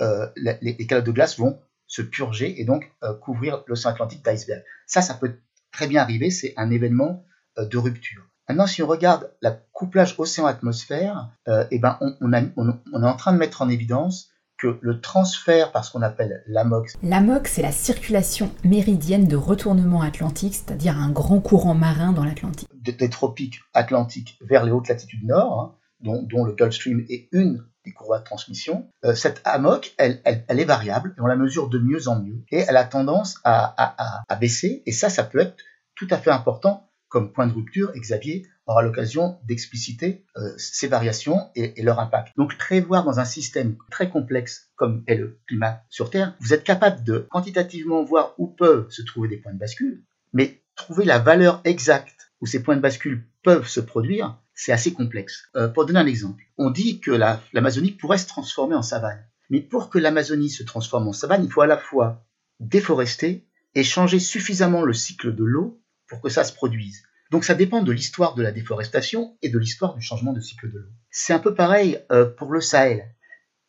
euh, 0.00 0.26
les, 0.36 0.76
calottes 0.86 1.06
de 1.06 1.12
glace 1.12 1.38
vont 1.38 1.60
se 1.86 2.02
purger 2.02 2.60
et 2.60 2.64
donc 2.64 2.90
euh, 3.02 3.14
couvrir 3.14 3.62
l'océan 3.66 3.90
Atlantique 3.90 4.24
d'iceberg. 4.24 4.64
Ça, 4.86 5.02
ça 5.02 5.14
peut 5.14 5.38
très 5.70 5.86
bien 5.86 6.02
arriver, 6.02 6.30
c'est 6.30 6.54
un 6.56 6.70
événement 6.70 7.24
euh, 7.58 7.66
de 7.66 7.78
rupture. 7.78 8.22
Maintenant, 8.48 8.66
si 8.66 8.82
on 8.82 8.86
regarde 8.86 9.30
la 9.40 9.52
couplage 9.72 10.16
océan-atmosphère, 10.18 11.30
eh 11.70 11.78
ben, 11.78 11.96
on, 12.00 12.16
on, 12.20 12.80
on, 12.92 13.02
est 13.02 13.06
en 13.06 13.16
train 13.16 13.32
de 13.32 13.38
mettre 13.38 13.62
en 13.62 13.68
évidence 13.68 14.30
que 14.58 14.78
le 14.80 15.00
transfert 15.00 15.72
par 15.72 15.84
ce 15.84 15.92
qu'on 15.92 16.02
appelle 16.02 16.42
l'AMOC. 16.46 16.92
L'AMOC, 17.02 17.46
c'est 17.46 17.62
la 17.62 17.72
circulation 17.72 18.52
méridienne 18.64 19.26
de 19.26 19.36
retournement 19.36 20.02
atlantique, 20.02 20.54
c'est-à-dire 20.54 20.98
un 20.98 21.10
grand 21.10 21.40
courant 21.40 21.74
marin 21.74 22.12
dans 22.12 22.24
l'Atlantique. 22.24 22.68
Des 22.74 23.10
tropiques 23.10 23.60
atlantiques 23.74 24.38
vers 24.40 24.64
les 24.64 24.72
hautes 24.72 24.88
latitudes 24.88 25.24
nord, 25.24 25.60
hein, 25.60 25.74
dont, 26.00 26.22
dont, 26.22 26.44
le 26.44 26.52
Gulf 26.52 26.74
Stream 26.74 27.04
est 27.08 27.28
une 27.32 27.64
des 27.84 27.92
courroies 27.92 28.20
de 28.20 28.24
transmission, 28.24 28.88
euh, 29.04 29.14
cette 29.14 29.40
AMOC, 29.44 29.94
elle, 29.98 30.20
elle, 30.24 30.60
est 30.60 30.64
variable 30.64 31.14
et 31.16 31.20
on 31.20 31.26
la 31.26 31.36
mesure 31.36 31.68
de 31.68 31.78
mieux 31.78 32.08
en 32.08 32.20
mieux. 32.20 32.42
Et 32.50 32.64
elle 32.68 32.76
a 32.76 32.84
tendance 32.84 33.38
à, 33.44 34.22
à, 34.28 34.36
baisser. 34.36 34.82
Et 34.86 34.92
ça, 34.92 35.08
ça 35.08 35.24
peut 35.24 35.40
être 35.40 35.56
tout 35.94 36.08
à 36.10 36.18
fait 36.18 36.30
important 36.30 36.90
comme 37.08 37.32
point 37.32 37.46
de 37.46 37.52
rupture. 37.52 37.90
Et 37.94 38.00
Xavier 38.00 38.46
aura 38.66 38.82
l'occasion 38.82 39.38
d'expliciter 39.44 40.24
euh, 40.36 40.52
ces 40.56 40.86
variations 40.86 41.50
et, 41.56 41.80
et, 41.80 41.82
leur 41.82 41.98
impact. 41.98 42.32
Donc 42.36 42.56
prévoir 42.56 43.04
dans 43.04 43.18
un 43.18 43.24
système 43.24 43.76
très 43.90 44.08
complexe 44.08 44.70
comme 44.76 45.02
est 45.06 45.16
le 45.16 45.40
climat 45.48 45.82
sur 45.88 46.10
Terre, 46.10 46.36
vous 46.40 46.54
êtes 46.54 46.64
capable 46.64 47.02
de 47.02 47.26
quantitativement 47.30 48.04
voir 48.04 48.34
où 48.38 48.46
peuvent 48.46 48.88
se 48.90 49.02
trouver 49.02 49.28
des 49.28 49.36
points 49.36 49.52
de 49.52 49.58
bascule, 49.58 50.04
mais 50.32 50.62
trouver 50.76 51.04
la 51.04 51.18
valeur 51.18 51.60
exacte 51.64 52.32
où 52.40 52.46
ces 52.46 52.62
points 52.62 52.76
de 52.76 52.80
bascule 52.80 53.26
peuvent 53.42 53.68
se 53.68 53.80
produire, 53.80 54.38
c'est 54.54 54.72
assez 54.72 54.92
complexe. 54.92 55.44
Euh, 55.56 55.68
pour 55.68 55.86
donner 55.86 56.00
un 56.00 56.06
exemple, 56.06 56.44
on 56.58 56.70
dit 56.70 57.00
que 57.00 57.10
l'Amazonie 57.52 57.92
pourrait 57.92 58.18
se 58.18 58.26
transformer 58.26 58.74
en 58.74 58.82
savane. 58.82 59.24
Mais 59.50 59.60
pour 59.60 59.90
que 59.90 59.98
l'Amazonie 59.98 60.50
se 60.50 60.62
transforme 60.62 61.08
en 61.08 61.12
savane, 61.12 61.44
il 61.44 61.50
faut 61.50 61.60
à 61.60 61.66
la 61.66 61.76
fois 61.76 62.24
déforester 62.60 63.46
et 63.74 63.84
changer 63.84 64.18
suffisamment 64.18 64.82
le 64.82 64.92
cycle 64.92 65.34
de 65.34 65.44
l'eau 65.44 65.82
pour 66.06 66.20
que 66.20 66.28
ça 66.28 66.44
se 66.44 66.52
produise. 66.52 67.02
Donc 67.30 67.44
ça 67.44 67.54
dépend 67.54 67.82
de 67.82 67.92
l'histoire 67.92 68.34
de 68.34 68.42
la 68.42 68.52
déforestation 68.52 69.36
et 69.40 69.48
de 69.48 69.58
l'histoire 69.58 69.94
du 69.94 70.02
changement 70.02 70.32
de 70.32 70.40
cycle 70.40 70.70
de 70.70 70.78
l'eau. 70.78 70.90
C'est 71.10 71.32
un 71.32 71.38
peu 71.38 71.54
pareil 71.54 71.98
euh, 72.10 72.26
pour 72.26 72.52
le 72.52 72.60
Sahel. 72.60 73.14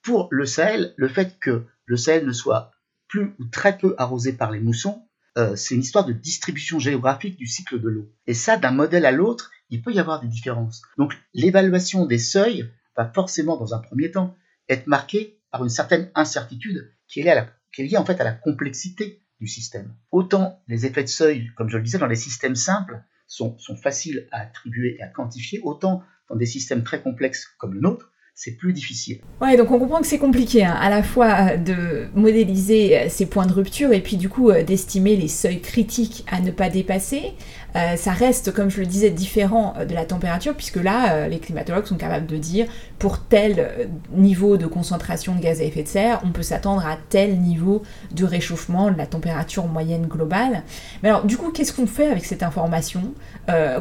Pour 0.01 0.27
le 0.31 0.46
Sahel, 0.46 0.93
le 0.98 1.07
fait 1.07 1.39
que 1.39 1.63
le 1.86 1.98
Sahel 1.98 2.25
ne 2.25 2.34
soit 2.34 2.72
plus 3.07 3.34
ou 3.39 3.46
très 3.46 3.77
peu 3.77 3.96
arrosé 3.98 4.34
par 4.34 4.51
les 4.51 4.60
moussons, 4.60 5.07
euh, 5.37 5.55
c'est 5.55 5.75
une 5.75 5.81
histoire 5.81 6.05
de 6.05 6.13
distribution 6.13 6.79
géographique 6.79 7.37
du 7.37 7.47
cycle 7.47 7.79
de 7.79 7.89
l'eau. 7.89 8.11
Et 8.27 8.33
ça, 8.33 8.57
d'un 8.57 8.71
modèle 8.71 9.05
à 9.05 9.11
l'autre, 9.11 9.51
il 9.69 9.81
peut 9.81 9.91
y 9.91 9.99
avoir 9.99 10.21
des 10.21 10.27
différences. 10.27 10.83
Donc 10.97 11.13
l'évaluation 11.33 12.05
des 12.05 12.19
seuils 12.19 12.69
va 12.95 13.11
forcément, 13.11 13.57
dans 13.57 13.73
un 13.73 13.79
premier 13.79 14.11
temps, 14.11 14.35
être 14.69 14.87
marquée 14.87 15.39
par 15.51 15.63
une 15.63 15.69
certaine 15.69 16.11
incertitude 16.15 16.93
qui 17.07 17.21
est 17.21 17.47
liée, 17.77 17.97
en 17.97 18.05
fait 18.05 18.21
à 18.21 18.23
la 18.23 18.33
complexité 18.33 19.21
du 19.39 19.47
système. 19.47 19.93
Autant 20.11 20.61
les 20.67 20.85
effets 20.85 21.03
de 21.03 21.09
seuil, 21.09 21.49
comme 21.55 21.69
je 21.69 21.77
le 21.77 21.83
disais, 21.83 21.97
dans 21.97 22.07
les 22.07 22.15
systèmes 22.15 22.55
simples, 22.55 23.03
sont 23.27 23.57
faciles 23.81 24.27
à 24.31 24.41
attribuer 24.41 24.97
et 24.99 25.01
à 25.01 25.07
quantifier, 25.07 25.59
autant 25.63 26.03
dans 26.29 26.35
des 26.35 26.45
systèmes 26.45 26.83
très 26.83 27.01
complexes 27.01 27.47
comme 27.57 27.73
le 27.73 27.81
nôtre, 27.81 28.12
c'est 28.35 28.57
plus 28.57 28.73
difficile. 28.73 29.19
Ouais, 29.41 29.57
donc 29.57 29.69
on 29.69 29.77
comprend 29.77 30.01
que 30.01 30.07
c'est 30.07 30.17
compliqué, 30.17 30.65
hein, 30.65 30.75
à 30.79 30.89
la 30.89 31.03
fois 31.03 31.51
euh, 31.51 31.57
de 31.57 32.07
modéliser 32.15 32.97
euh, 32.97 33.05
ces 33.07 33.27
points 33.27 33.45
de 33.45 33.53
rupture 33.53 33.93
et 33.93 34.01
puis 34.01 34.17
du 34.17 34.27
coup 34.27 34.49
euh, 34.49 34.63
d'estimer 34.63 35.15
les 35.15 35.27
seuils 35.27 35.61
critiques 35.61 36.25
à 36.31 36.39
ne 36.39 36.49
pas 36.49 36.69
dépasser. 36.69 37.33
ça 37.73 38.11
reste, 38.11 38.51
comme 38.51 38.69
je 38.69 38.79
le 38.79 38.85
disais, 38.85 39.09
différent 39.09 39.73
de 39.87 39.93
la 39.95 40.05
température, 40.05 40.53
puisque 40.53 40.77
là, 40.77 41.27
les 41.27 41.39
climatologues 41.39 41.85
sont 41.85 41.97
capables 41.97 42.27
de 42.27 42.37
dire 42.37 42.67
pour 42.99 43.19
tel 43.19 43.87
niveau 44.13 44.57
de 44.57 44.67
concentration 44.67 45.35
de 45.35 45.41
gaz 45.41 45.59
à 45.59 45.63
effet 45.63 45.81
de 45.81 45.87
serre, 45.87 46.21
on 46.23 46.29
peut 46.29 46.43
s'attendre 46.43 46.85
à 46.85 46.97
tel 47.09 47.39
niveau 47.39 47.81
de 48.11 48.25
réchauffement 48.25 48.91
de 48.91 48.97
la 48.97 49.07
température 49.07 49.65
moyenne 49.65 50.05
globale. 50.05 50.61
Mais 51.01 51.09
alors, 51.09 51.25
du 51.25 51.35
coup, 51.35 51.51
qu'est-ce 51.51 51.73
qu'on 51.73 51.87
fait 51.87 52.05
avec 52.11 52.25
cette 52.25 52.43
information? 52.43 53.13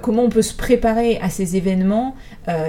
Comment 0.02 0.22
on 0.22 0.30
peut 0.30 0.42
se 0.42 0.54
préparer 0.54 1.18
à 1.18 1.28
ces 1.28 1.56
événements? 1.56 2.16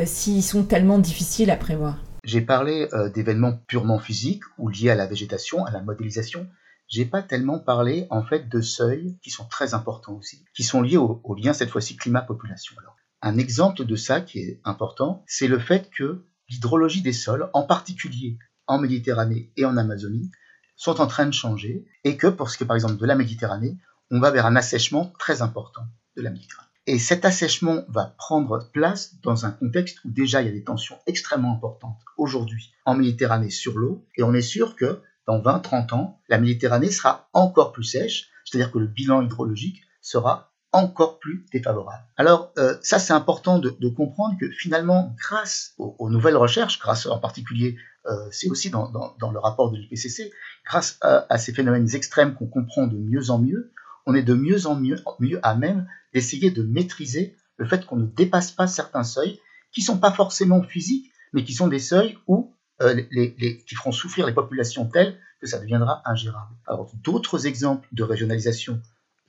S'ils 0.06 0.44
sont 0.44 0.64
tellement 0.64 1.00
difficiles 1.00 1.52
à 1.52 1.56
prévoir 1.56 1.98
j'ai 2.24 2.40
parlé 2.40 2.88
euh, 2.94 3.10
d'événements 3.10 3.58
purement 3.68 4.00
physiques 4.00 4.44
ou 4.58 4.70
liés 4.70 4.90
à 4.90 4.96
la 4.96 5.08
végétation, 5.08 5.66
à 5.66 5.72
la 5.72 5.82
modélisation. 5.82 6.50
J'ai 6.88 7.06
pas 7.06 7.22
tellement 7.22 7.60
parlé 7.60 8.08
en 8.10 8.24
fait 8.24 8.48
de 8.48 8.62
seuils 8.62 9.18
qui 9.22 9.30
sont 9.30 9.46
très 9.46 9.74
importants 9.74 10.14
aussi, 10.14 10.46
qui 10.56 10.64
sont 10.64 10.82
liés 10.82 10.98
au, 10.98 11.36
lien 11.36 11.54
cette 11.54 11.70
fois-ci 11.70 11.98
climat-population. 11.98 12.76
un 13.22 13.38
exemple 13.38 13.86
de 13.86 13.96
ça 13.96 14.22
qui 14.22 14.40
est 14.40 14.62
important, 14.64 15.24
c'est 15.28 15.48
le 15.48 15.60
fait 15.60 15.90
que 15.90 16.26
l'hydrologie 16.50 17.02
des 17.02 17.14
sols, 17.14 17.50
en 17.54 17.64
particulier 17.64 18.38
en 18.68 18.80
Méditerranée 18.80 19.52
et 19.58 19.66
en 19.66 19.76
Amazonie, 19.76 20.32
sont 20.76 21.02
en 21.02 21.08
train 21.08 21.26
de 21.26 21.34
changer 21.34 21.86
et 22.04 22.16
que 22.16 22.28
pour 22.28 22.50
ce 22.50 22.58
qui 22.58 22.64
est 22.64 22.68
par 22.68 22.76
exemple 22.76 22.98
de 22.98 23.06
la 23.06 23.16
Méditerranée, 23.16 23.78
on 24.12 24.20
va 24.20 24.32
vers 24.32 24.46
un 24.46 24.56
assèchement 24.56 25.12
très 25.20 25.42
important 25.42 25.84
de 26.16 26.22
la 26.22 26.30
Méditerranée. 26.30 26.70
Et 26.86 27.00
cet 27.00 27.24
assèchement 27.24 27.86
va 27.88 28.14
prendre 28.18 28.70
place 28.74 29.16
dans 29.22 29.46
un 29.46 29.52
contexte 29.52 30.04
où 30.04 30.12
déjà 30.12 30.42
il 30.42 30.46
y 30.48 30.50
a 30.50 30.54
des 30.54 30.66
tensions 30.66 30.98
extrêmement 31.08 31.54
importantes 31.54 32.00
aujourd'hui 32.18 32.74
en 32.86 32.96
Méditerranée 32.96 33.50
sur 33.50 33.78
l'eau, 33.78 34.06
et 34.18 34.24
on 34.24 34.34
est 34.34 34.42
sûr 34.42 34.76
que 34.76 35.02
dans 35.26 35.40
20-30 35.40 35.94
ans, 35.94 36.20
la 36.28 36.40
Méditerranée 36.40 36.92
sera 36.92 37.30
encore 37.32 37.72
plus 37.72 37.86
sèche, 37.86 38.28
c'est-à-dire 38.44 38.72
que 38.72 38.80
le 38.80 38.88
bilan 38.88 39.22
hydrologique 39.22 39.82
sera 40.02 40.52
encore 40.74 41.20
plus 41.20 41.46
défavorable. 41.54 42.04
Alors 42.18 42.52
euh, 42.58 42.76
ça 42.82 43.00
c'est 43.00 43.14
important 43.14 43.60
de, 43.60 43.70
comprendre 43.90 44.36
que 44.40 44.50
finalement 44.50 45.16
grâce 45.18 45.76
aux, 45.78 46.10
nouvelles 46.10 46.36
recherches, 46.36 46.80
grâce 46.80 47.06
en 47.06 47.20
particulier, 47.20 47.78
euh, 48.08 48.28
c'est 48.32 48.50
aussi 48.50 48.70
dans, 48.70 48.92
le 48.92 49.40
rapport 49.40 49.72
de 49.72 49.78
l'IPCC, 49.78 50.34
grâce 50.66 50.98
à, 51.02 51.38
ces 51.38 51.54
phénomènes 51.54 51.96
extrêmes 51.96 52.34
qu'on 52.34 52.48
comprend 52.48 52.88
de 52.88 52.98
mieux 52.98 53.30
en 53.30 53.40
mieux, 53.40 53.72
on 54.06 54.16
est 54.16 54.24
de 54.24 54.34
mieux 54.34 54.68
en 54.68 54.76
mieux, 54.76 55.00
à 55.44 55.56
même 55.56 55.88
d'essayer 56.14 56.52
de 56.52 56.64
maîtriser 56.64 57.36
le 57.58 57.66
fait 57.66 57.86
qu'on 57.86 57.96
ne 57.96 58.06
dépasse 58.06 58.52
pas 58.52 58.68
certains 58.68 59.04
seuils 59.04 59.40
qui 59.72 59.82
sont 59.82 59.98
pas 59.98 60.12
forcément 60.12 60.62
physiques, 60.62 61.12
mais 61.34 61.44
qui 61.44 61.54
sont 61.54 61.68
des 61.68 61.80
seuils 61.80 62.18
où 62.28 62.54
euh, 62.82 63.02
les, 63.12 63.64
qui 63.66 63.76
feront 63.76 63.92
souffrir 63.92 64.26
les 64.26 64.34
populations 64.34 64.86
telles 64.86 65.18
que 65.40 65.48
ça 65.48 65.60
deviendra 65.60 66.02
ingérable. 66.06 66.54
Alors 66.68 66.92
d'autres 67.04 67.48
exemples 67.48 67.88
de 67.92 68.04
régionalisation 68.04 68.82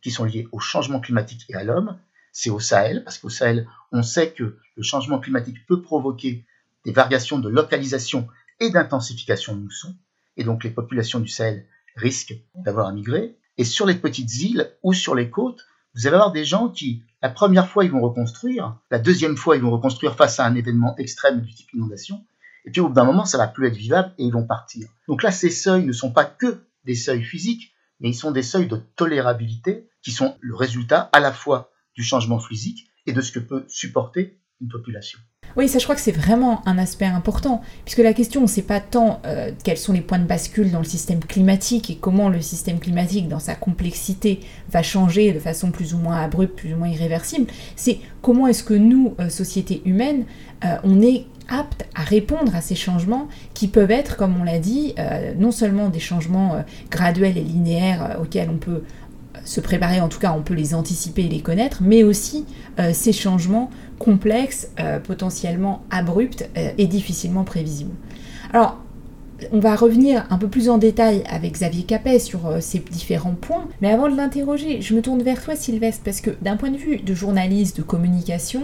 qui 0.03 0.11
sont 0.11 0.25
liés 0.25 0.49
au 0.53 0.61
changement 0.61 1.01
climatique 1.01 1.45
et 1.49 1.55
à 1.55 1.65
l'homme, 1.65 1.99
c'est 2.33 2.51
au 2.51 2.61
Sahel, 2.61 3.05
parce 3.05 3.19
qu'au 3.19 3.31
Sahel, 3.31 3.67
on 3.93 4.03
sait 4.03 4.33
que 4.33 4.59
le 4.77 4.83
changement 4.83 5.19
climatique 5.19 5.65
peut 5.67 5.81
provoquer 5.81 6.45
des 6.85 6.93
variations 6.93 7.39
de 7.39 7.49
localisation 7.49 8.29
et 8.61 8.71
d'intensification 8.71 9.55
de 9.55 9.61
mousson, 9.61 9.95
et 10.37 10.45
donc 10.45 10.65
les 10.65 10.71
populations 10.71 11.21
du 11.21 11.29
Sahel 11.29 11.67
risquent 11.97 12.35
d'avoir 12.55 12.89
à 12.89 12.93
migrer. 12.93 13.37
Et 13.57 13.65
sur 13.65 13.87
les 13.87 13.95
petites 13.95 14.35
îles 14.43 14.71
ou 14.83 14.93
sur 14.93 15.15
les 15.15 15.31
côtes, 15.31 15.65
vous 15.95 16.07
allez 16.07 16.17
avoir 16.17 16.33
des 16.33 16.45
gens 16.45 16.69
qui, 16.69 17.03
la 17.23 17.31
première 17.31 17.69
fois, 17.69 17.85
ils 17.85 17.91
vont 17.91 18.01
reconstruire, 18.01 18.77
la 18.91 18.99
deuxième 18.99 19.37
fois, 19.37 19.57
ils 19.57 19.63
vont 19.63 19.71
reconstruire 19.71 20.17
face 20.17 20.41
à 20.41 20.47
un 20.47 20.55
événement 20.55 20.97
extrême 20.97 21.41
du 21.41 21.55
type 21.55 21.73
inondation, 21.73 22.25
et 22.65 22.71
puis 22.71 22.81
au 22.81 22.89
bout 22.89 22.95
d'un 22.95 23.05
moment, 23.05 23.25
ça 23.25 23.39
va 23.39 23.47
plus 23.47 23.69
être 23.69 23.77
vivable 23.77 24.13
et 24.19 24.25
ils 24.25 24.33
vont 24.33 24.47
partir. 24.47 24.89
Donc 25.07 25.23
là, 25.23 25.31
ces 25.31 25.51
seuils 25.51 25.85
ne 25.85 25.93
sont 25.93 26.11
pas 26.11 26.25
que 26.25 26.65
des 26.85 26.95
seuils 26.95 27.23
physiques, 27.23 27.73
mais 28.01 28.11
ils 28.11 28.15
sont 28.15 28.33
des 28.33 28.43
seuils 28.43 28.67
de 28.67 28.77
tolérabilité 28.97 29.89
qui 30.03 30.11
sont 30.11 30.37
le 30.41 30.55
résultat 30.55 31.09
à 31.13 31.21
la 31.21 31.33
fois 31.33 31.71
du 31.95 32.03
changement 32.03 32.41
physique 32.41 32.91
et 33.07 33.13
de 33.13 33.21
ce 33.21 33.33
que 33.33 33.39
peut 33.39 33.65
supporter 33.69 34.39
une 34.61 34.69
population. 34.69 35.19
Oui, 35.57 35.69
ça 35.69 35.79
je 35.79 35.85
crois 35.85 35.95
que 35.95 36.01
c'est 36.01 36.13
vraiment 36.13 36.67
un 36.67 36.79
aspect 36.79 37.05
important, 37.05 37.63
puisque 37.85 37.99
la 37.99 38.13
question, 38.13 38.47
c'est 38.49 38.63
pas 38.63 38.81
tant 38.81 39.21
euh, 39.25 39.53
quels 39.63 39.79
sont 39.79 39.93
les 39.93 40.01
points 40.01 40.19
de 40.19 40.25
bascule 40.25 40.73
dans 40.73 40.81
le 40.81 40.85
système 40.85 41.21
climatique 41.21 41.91
et 41.91 41.97
comment 41.97 42.29
le 42.29 42.41
système 42.41 42.81
climatique, 42.81 43.29
dans 43.29 43.39
sa 43.39 43.55
complexité, 43.55 44.41
va 44.71 44.83
changer 44.83 45.33
de 45.33 45.39
façon 45.39 45.71
plus 45.71 45.95
ou 45.95 45.99
moins 45.99 46.17
abrupte, 46.17 46.57
plus 46.57 46.75
ou 46.75 46.77
moins 46.77 46.89
irréversible, 46.89 47.47
c'est 47.77 48.01
comment 48.21 48.49
est-ce 48.49 48.65
que 48.65 48.75
nous, 48.75 49.15
euh, 49.21 49.29
société 49.29 49.81
humaine, 49.85 50.25
euh, 50.65 50.77
on 50.83 51.01
est 51.01 51.27
apte 51.49 51.85
à 51.95 52.03
répondre 52.03 52.57
à 52.57 52.63
ces 52.63 52.75
changements 52.75 53.29
qui 53.53 53.69
peuvent 53.69 53.91
être, 53.91 54.17
comme 54.17 54.35
on 54.41 54.45
l'a 54.45 54.59
dit, 54.59 54.95
non 55.37 55.51
seulement 55.51 55.91
des 55.91 56.01
changements 56.01 56.65
graduels 56.91 57.37
et 57.37 57.43
linéaires 57.43 58.17
auxquels 58.19 58.49
on 58.49 58.57
peut 58.57 58.83
se 59.45 59.61
préparer, 59.61 60.01
en 60.01 60.09
tout 60.09 60.19
cas 60.19 60.33
on 60.37 60.43
peut 60.43 60.55
les 60.55 60.75
anticiper 60.75 61.23
et 61.23 61.29
les 61.29 61.41
connaître, 61.41 61.79
mais 61.83 62.03
aussi 62.03 62.45
ces 62.93 63.13
changements 63.13 63.71
complexe, 63.99 64.69
euh, 64.81 64.99
potentiellement 64.99 65.83
abrupte 65.91 66.49
euh, 66.57 66.71
et 66.79 66.87
difficilement 66.87 67.45
prévisible. 67.45 67.93
Alors, 68.53 68.79
on 69.53 69.59
va 69.59 69.77
revenir 69.77 70.27
un 70.31 70.39
peu 70.39 70.49
plus 70.49 70.69
en 70.69 70.79
détail 70.79 71.25
avec 71.29 71.53
Xavier 71.53 71.83
Capet 71.83 72.19
sur 72.19 72.47
euh, 72.47 72.61
ces 72.61 72.79
différents 72.79 73.35
points, 73.35 73.67
mais 73.81 73.91
avant 73.91 74.09
de 74.09 74.17
l'interroger, 74.17 74.81
je 74.81 74.95
me 74.95 75.03
tourne 75.03 75.23
vers 75.23 75.43
toi 75.43 75.57
Sylvestre, 75.57 76.03
parce 76.05 76.21
que 76.21 76.31
d'un 76.43 76.57
point 76.57 76.71
de 76.71 76.77
vue 76.77 76.99
de 76.99 77.15
journaliste, 77.15 77.79
de 77.79 77.83
communication, 77.83 78.63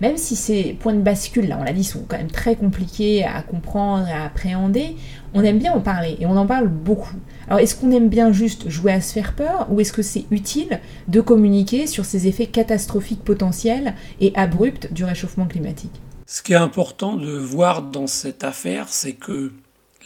même 0.00 0.16
si 0.16 0.36
ces 0.36 0.74
points 0.74 0.94
de 0.94 1.00
bascule, 1.00 1.48
là 1.48 1.58
on 1.60 1.64
l'a 1.64 1.72
dit, 1.72 1.84
sont 1.84 2.04
quand 2.06 2.18
même 2.18 2.30
très 2.30 2.56
compliqués 2.56 3.24
à 3.24 3.42
comprendre 3.42 4.08
et 4.08 4.12
à 4.12 4.24
appréhender, 4.24 4.96
on 5.34 5.42
aime 5.42 5.58
bien 5.58 5.72
en 5.72 5.80
parler, 5.80 6.16
et 6.20 6.26
on 6.26 6.36
en 6.36 6.46
parle 6.46 6.68
beaucoup. 6.68 7.16
Alors 7.48 7.60
est-ce 7.60 7.74
qu'on 7.74 7.90
aime 7.90 8.08
bien 8.08 8.32
juste 8.32 8.68
jouer 8.68 8.92
à 8.92 9.00
se 9.00 9.12
faire 9.12 9.34
peur, 9.34 9.68
ou 9.70 9.80
est-ce 9.80 9.92
que 9.92 10.02
c'est 10.02 10.24
utile 10.30 10.80
de 11.08 11.20
communiquer 11.20 11.86
sur 11.86 12.04
ces 12.04 12.26
effets 12.26 12.46
catastrophiques 12.46 13.24
potentiels 13.24 13.94
et 14.20 14.32
abrupts 14.34 14.92
du 14.92 15.04
réchauffement 15.04 15.46
climatique? 15.46 16.00
Ce 16.26 16.42
qui 16.42 16.52
est 16.52 16.56
important 16.56 17.16
de 17.16 17.32
voir 17.32 17.82
dans 17.82 18.06
cette 18.06 18.44
affaire, 18.44 18.86
c'est 18.88 19.14
que 19.14 19.50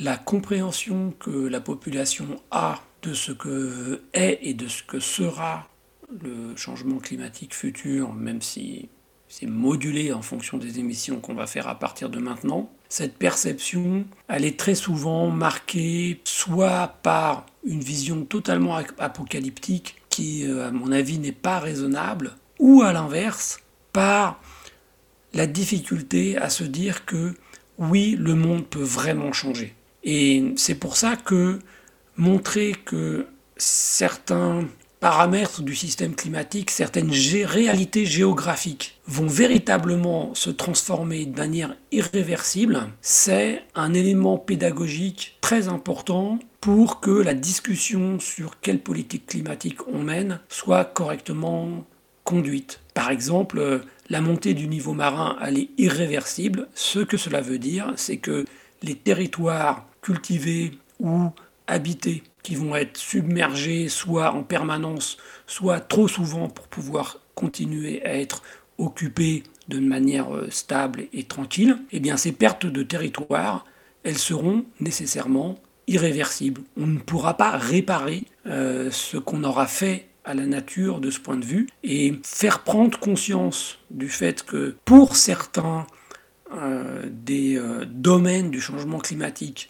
la 0.01 0.17
compréhension 0.17 1.13
que 1.19 1.31
la 1.31 1.61
population 1.61 2.41
a 2.51 2.81
de 3.03 3.15
ce 3.15 3.33
que 3.33 4.03
est 4.13 4.39
et 4.43 4.55
de 4.55 4.67
ce 4.69 4.83
que 4.83 4.99
sera 4.99 5.69
le 6.23 6.57
changement 6.57 6.99
climatique 6.99 7.55
futur, 7.55 8.13
même 8.13 8.43
si 8.43 8.89
c'est 9.29 9.47
modulé 9.47 10.13
en 10.13 10.23
fonction 10.23 10.59
des 10.59 10.79
émissions 10.79 11.21
qu'on 11.21 11.35
va 11.35 11.47
faire 11.47 11.69
à 11.69 11.79
partir 11.79 12.09
de 12.09 12.19
maintenant, 12.19 12.71
cette 12.89 13.17
perception, 13.17 14.05
elle 14.29 14.45
est 14.45 14.59
très 14.59 14.75
souvent 14.75 15.31
marquée 15.31 16.21
soit 16.25 16.99
par 17.03 17.47
une 17.65 17.81
vision 17.81 18.25
totalement 18.25 18.77
apocalyptique 18.99 19.97
qui, 20.09 20.47
euh, 20.47 20.69
à 20.69 20.71
mon 20.71 20.93
avis, 20.93 21.19
n'est 21.19 21.33
pas 21.33 21.59
raisonnable, 21.59 22.37
ou 22.61 22.83
à 22.83 22.93
l'inverse, 22.93 23.59
par 23.93 24.41
la 25.33 25.49
difficulté 25.49 26.37
à 26.37 26.49
se 26.49 26.63
dire 26.63 27.05
que 27.05 27.35
oui, 27.79 28.17
le 28.19 28.35
monde 28.37 28.67
peut 28.67 28.83
vraiment 28.83 29.33
changer. 29.33 29.75
Et 30.05 30.53
c'est 30.57 30.75
pour 30.75 30.97
ça 30.97 31.17
que 31.17 31.59
montrer 32.17 32.75
que 32.85 33.27
certains 33.57 34.65
paramètres 35.01 35.61
du 35.61 35.75
système 35.75 36.15
climatique, 36.15 36.71
certaines 36.71 37.11
réalités 37.11 38.07
géographiques 38.07 38.99
vont 39.07 39.27
véritablement 39.27 40.35
se 40.35 40.49
transformer 40.49 41.27
de 41.27 41.37
manière 41.37 41.77
irréversible, 41.93 42.89
c'est 43.03 43.63
un 43.75 43.93
élément 43.93 44.39
pédagogique 44.39 45.37
très 45.43 45.69
important 45.69 46.39
pour 46.63 47.01
que 47.01 47.11
la 47.11 47.35
discussion 47.35 48.19
sur 48.19 48.61
quelle 48.61 48.81
politique 48.81 49.27
climatique 49.27 49.87
on 49.89 49.99
mène 49.99 50.41
soit 50.49 50.87
correctement 50.87 51.85
conduite. 52.25 52.81
Par 52.95 53.11
exemple, 53.11 53.83
la 54.09 54.23
montée 54.23 54.55
du 54.55 54.69
niveau 54.69 54.95
marin, 54.95 55.37
elle 55.45 55.59
est 55.59 55.69
irréversible. 55.77 56.69
Ce 56.75 57.01
que 57.01 57.19
cela 57.19 57.43
veut 57.43 57.59
dire, 57.59 57.93
c'est 57.97 58.17
que 58.17 58.47
les 58.83 58.95
territoires 58.95 59.87
cultivés 60.05 60.79
ou 61.01 61.31
habités 61.67 62.23
qui 62.43 62.55
vont 62.55 62.77
être 62.77 62.99
submergés 62.99 63.89
soit 63.89 64.33
en 64.33 64.43
permanence, 64.43 65.17
soit 65.47 65.81
trop 65.81 66.07
souvent 66.07 66.49
pour 66.49 66.69
pouvoir 66.69 67.21
continuer 67.35 68.05
à 68.05 68.15
être 68.19 68.43
occupés 68.79 69.43
de 69.69 69.81
manière 69.81 70.35
euh, 70.35 70.51
stable 70.51 71.07
et 71.15 71.25
tranquille, 71.25 71.79
eh 71.91 72.01
bien 72.01 72.19
ces 72.19 72.33
pertes 72.33 72.67
de 72.67 72.83
territoire, 72.83 73.65
elles 74.03 74.19
seront 74.19 74.67
nécessairement 74.79 75.59
irréversibles. 75.87 76.61
On 76.77 76.87
ne 76.87 76.99
pourra 76.99 77.39
pas 77.39 77.57
réparer 77.57 78.25
euh, 78.47 78.91
ce 78.91 79.17
qu'on 79.17 79.43
aura 79.43 79.67
fait 79.67 80.09
à 80.27 80.35
la 80.35 80.45
nature 80.45 81.01
de 81.01 81.11
ce 81.11 81.19
point 81.19 81.37
de 81.37 81.45
vue 81.47 81.67
et 81.83 82.15
faire 82.23 82.63
prendre 82.63 82.99
conscience 82.99 83.79
du 83.91 84.11
fait 84.11 84.43
que 84.43 84.77
pour 84.85 85.17
certains 85.17 85.87
euh, 86.53 87.03
des 87.11 87.61
domaines 87.87 88.51
du 88.51 88.61
changement 88.61 88.99
climatique, 88.99 89.69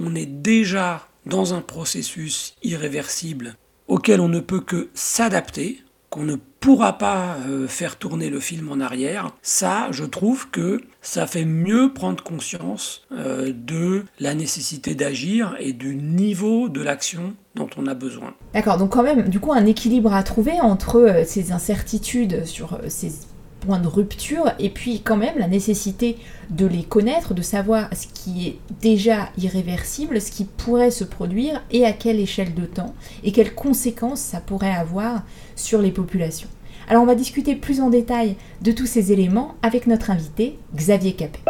on 0.00 0.14
est 0.14 0.26
déjà 0.26 1.06
dans 1.26 1.54
un 1.54 1.60
processus 1.60 2.54
irréversible 2.62 3.56
auquel 3.88 4.20
on 4.20 4.28
ne 4.28 4.40
peut 4.40 4.60
que 4.60 4.88
s'adapter, 4.94 5.82
qu'on 6.08 6.24
ne 6.24 6.36
pourra 6.60 6.98
pas 6.98 7.36
euh, 7.48 7.66
faire 7.66 7.96
tourner 7.96 8.30
le 8.30 8.38
film 8.38 8.70
en 8.70 8.80
arrière, 8.80 9.30
ça, 9.42 9.88
je 9.90 10.04
trouve 10.04 10.50
que 10.50 10.80
ça 11.00 11.26
fait 11.26 11.44
mieux 11.44 11.92
prendre 11.92 12.22
conscience 12.22 13.02
euh, 13.12 13.52
de 13.54 14.04
la 14.20 14.34
nécessité 14.34 14.94
d'agir 14.94 15.56
et 15.58 15.72
du 15.72 15.96
niveau 15.96 16.68
de 16.68 16.82
l'action 16.82 17.34
dont 17.54 17.68
on 17.76 17.86
a 17.86 17.94
besoin. 17.94 18.34
D'accord, 18.54 18.78
donc 18.78 18.90
quand 18.90 19.02
même, 19.02 19.28
du 19.28 19.40
coup, 19.40 19.52
un 19.52 19.66
équilibre 19.66 20.14
à 20.14 20.22
trouver 20.22 20.60
entre 20.60 20.96
euh, 20.96 21.24
ces 21.26 21.52
incertitudes 21.52 22.44
sur 22.44 22.78
ces 22.88 23.12
point 23.62 23.78
de 23.78 23.86
rupture 23.86 24.52
et 24.58 24.68
puis 24.68 25.00
quand 25.00 25.16
même 25.16 25.38
la 25.38 25.46
nécessité 25.46 26.16
de 26.50 26.66
les 26.66 26.82
connaître, 26.82 27.34
de 27.34 27.42
savoir 27.42 27.88
ce 27.94 28.06
qui 28.06 28.48
est 28.48 28.58
déjà 28.80 29.30
irréversible, 29.38 30.20
ce 30.20 30.30
qui 30.30 30.44
pourrait 30.44 30.90
se 30.90 31.04
produire 31.04 31.62
et 31.70 31.86
à 31.86 31.92
quelle 31.92 32.20
échelle 32.20 32.54
de 32.54 32.66
temps 32.66 32.94
et 33.24 33.32
quelles 33.32 33.54
conséquences 33.54 34.20
ça 34.20 34.40
pourrait 34.40 34.74
avoir 34.74 35.22
sur 35.56 35.80
les 35.80 35.92
populations. 35.92 36.48
Alors 36.88 37.02
on 37.02 37.06
va 37.06 37.14
discuter 37.14 37.54
plus 37.54 37.80
en 37.80 37.90
détail 37.90 38.36
de 38.60 38.72
tous 38.72 38.86
ces 38.86 39.12
éléments 39.12 39.54
avec 39.62 39.86
notre 39.86 40.10
invité 40.10 40.58
Xavier 40.74 41.12
Capet. 41.12 41.40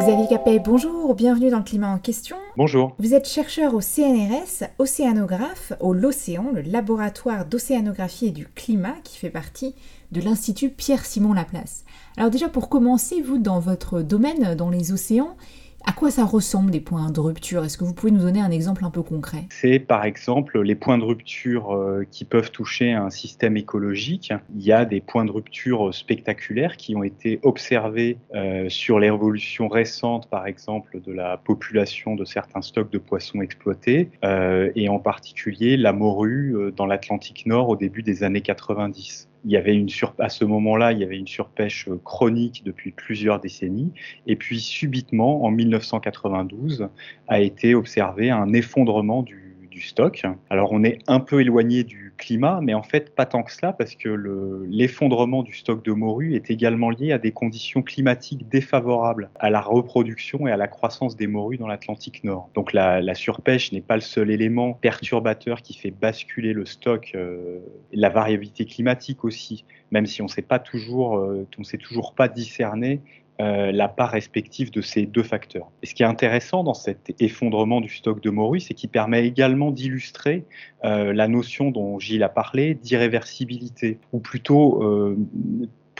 Xavier 0.00 0.28
Capet, 0.28 0.58
bonjour, 0.58 1.14
bienvenue 1.14 1.50
dans 1.50 1.58
le 1.58 1.62
climat 1.62 1.90
en 1.90 1.98
question. 1.98 2.36
Bonjour. 2.56 2.94
Vous 2.98 3.12
êtes 3.12 3.28
chercheur 3.28 3.74
au 3.74 3.82
CNRS, 3.82 4.64
océanographe 4.78 5.74
au 5.78 5.92
LOCÉAN, 5.92 6.52
le 6.54 6.62
laboratoire 6.62 7.44
d'océanographie 7.44 8.28
et 8.28 8.30
du 8.30 8.46
climat 8.46 8.94
qui 9.04 9.18
fait 9.18 9.28
partie 9.28 9.74
de 10.10 10.22
l'Institut 10.22 10.70
Pierre-Simon 10.70 11.34
Laplace. 11.34 11.84
Alors 12.16 12.30
déjà 12.30 12.48
pour 12.48 12.70
commencer, 12.70 13.20
vous, 13.20 13.36
dans 13.36 13.60
votre 13.60 14.00
domaine, 14.00 14.54
dans 14.54 14.70
les 14.70 14.90
océans, 14.90 15.36
À 15.86 15.92
quoi 15.92 16.10
ça 16.10 16.24
ressemble 16.24 16.70
des 16.70 16.80
points 16.80 17.10
de 17.10 17.20
rupture? 17.20 17.64
Est-ce 17.64 17.78
que 17.78 17.84
vous 17.84 17.94
pouvez 17.94 18.12
nous 18.12 18.20
donner 18.20 18.40
un 18.40 18.50
exemple 18.50 18.84
un 18.84 18.90
peu 18.90 19.02
concret? 19.02 19.46
C'est 19.50 19.78
par 19.78 20.04
exemple 20.04 20.60
les 20.60 20.74
points 20.74 20.98
de 20.98 21.04
rupture 21.04 21.72
euh, 21.72 22.04
qui 22.10 22.24
peuvent 22.24 22.50
toucher 22.50 22.92
un 22.92 23.08
système 23.10 23.56
écologique. 23.56 24.32
Il 24.54 24.62
y 24.62 24.72
a 24.72 24.84
des 24.84 25.00
points 25.00 25.24
de 25.24 25.30
rupture 25.30 25.92
spectaculaires 25.94 26.76
qui 26.76 26.94
ont 26.96 27.02
été 27.02 27.40
observés 27.42 28.18
euh, 28.34 28.68
sur 28.68 28.98
l'évolution 28.98 29.68
récente, 29.68 30.28
par 30.28 30.46
exemple, 30.46 31.00
de 31.00 31.12
la 31.12 31.38
population 31.38 32.14
de 32.14 32.24
certains 32.24 32.62
stocks 32.62 32.90
de 32.90 32.98
poissons 32.98 33.40
exploités, 33.40 34.10
euh, 34.24 34.70
et 34.76 34.88
en 34.88 34.98
particulier 34.98 35.76
la 35.76 35.92
morue 35.92 36.72
dans 36.76 36.86
l'Atlantique 36.86 37.46
Nord 37.46 37.70
au 37.70 37.76
début 37.76 38.02
des 38.02 38.22
années 38.22 38.42
90 38.42 39.29
il 39.44 39.50
y 39.50 39.56
avait 39.56 39.74
une 39.74 39.88
sur... 39.88 40.14
à 40.18 40.28
ce 40.28 40.44
moment-là, 40.44 40.92
il 40.92 40.98
y 40.98 41.04
avait 41.04 41.16
une 41.16 41.26
surpêche 41.26 41.88
euh, 41.88 42.00
chronique 42.04 42.62
depuis 42.64 42.92
plusieurs 42.92 43.40
décennies. 43.40 43.92
Et 44.26 44.36
puis, 44.36 44.60
subitement, 44.60 45.44
en 45.44 45.50
1992, 45.50 46.88
a 47.28 47.40
été 47.40 47.74
observé 47.74 48.30
un 48.30 48.52
effondrement 48.52 49.22
du 49.22 49.39
stock. 49.82 50.22
Alors 50.48 50.72
on 50.72 50.84
est 50.84 50.98
un 51.06 51.20
peu 51.20 51.40
éloigné 51.40 51.84
du 51.84 52.12
climat, 52.16 52.60
mais 52.62 52.74
en 52.74 52.82
fait 52.82 53.14
pas 53.14 53.26
tant 53.26 53.42
que 53.42 53.52
cela 53.52 53.72
parce 53.72 53.94
que 53.94 54.08
l'effondrement 54.68 55.42
du 55.42 55.54
stock 55.54 55.84
de 55.84 55.92
morue 55.92 56.34
est 56.34 56.50
également 56.50 56.90
lié 56.90 57.12
à 57.12 57.18
des 57.18 57.32
conditions 57.32 57.82
climatiques 57.82 58.48
défavorables 58.48 59.30
à 59.38 59.50
la 59.50 59.60
reproduction 59.60 60.46
et 60.46 60.52
à 60.52 60.56
la 60.56 60.68
croissance 60.68 61.16
des 61.16 61.26
morues 61.26 61.56
dans 61.56 61.66
l'Atlantique 61.66 62.24
Nord. 62.24 62.50
Donc 62.54 62.72
la, 62.72 63.14
surpêche 63.14 63.72
n'est 63.72 63.80
pas 63.80 63.96
le 63.96 64.02
seul 64.02 64.30
élément 64.30 64.74
perturbateur 64.74 65.62
qui 65.62 65.74
fait 65.74 65.90
basculer 65.90 66.52
le 66.52 66.64
stock, 66.64 67.12
euh, 67.14 67.58
la 67.92 68.08
variabilité 68.08 68.64
climatique 68.64 69.24
aussi, 69.24 69.64
même 69.90 70.06
si 70.06 70.22
on 70.22 70.26
ne 70.26 70.30
sait 70.30 70.42
pas 70.42 70.58
toujours, 70.58 71.16
euh, 71.16 71.46
sait 71.62 71.78
toujours 71.78 72.14
pas 72.14 72.28
discerner 72.28 73.00
euh, 73.40 73.72
la 73.72 73.88
part 73.88 74.10
respective 74.10 74.70
de 74.70 74.82
ces 74.82 75.06
deux 75.06 75.22
facteurs. 75.22 75.70
Et 75.82 75.86
ce 75.86 75.94
qui 75.94 76.02
est 76.02 76.06
intéressant 76.06 76.62
dans 76.62 76.74
cet 76.74 77.14
effondrement 77.20 77.80
du 77.80 77.88
stock 77.88 78.20
de 78.22 78.28
morue, 78.28 78.60
c'est 78.60 78.74
qu'il 78.74 78.90
permet 78.90 79.26
également 79.26 79.70
d'illustrer 79.70 80.44
euh, 80.84 81.14
la 81.14 81.26
notion 81.26 81.70
dont 81.70 81.98
Gilles 81.98 82.22
a 82.22 82.28
parlé 82.28 82.74
d'irréversibilité, 82.74 83.98
ou 84.12 84.18
plutôt 84.18 84.82
euh, 84.82 85.16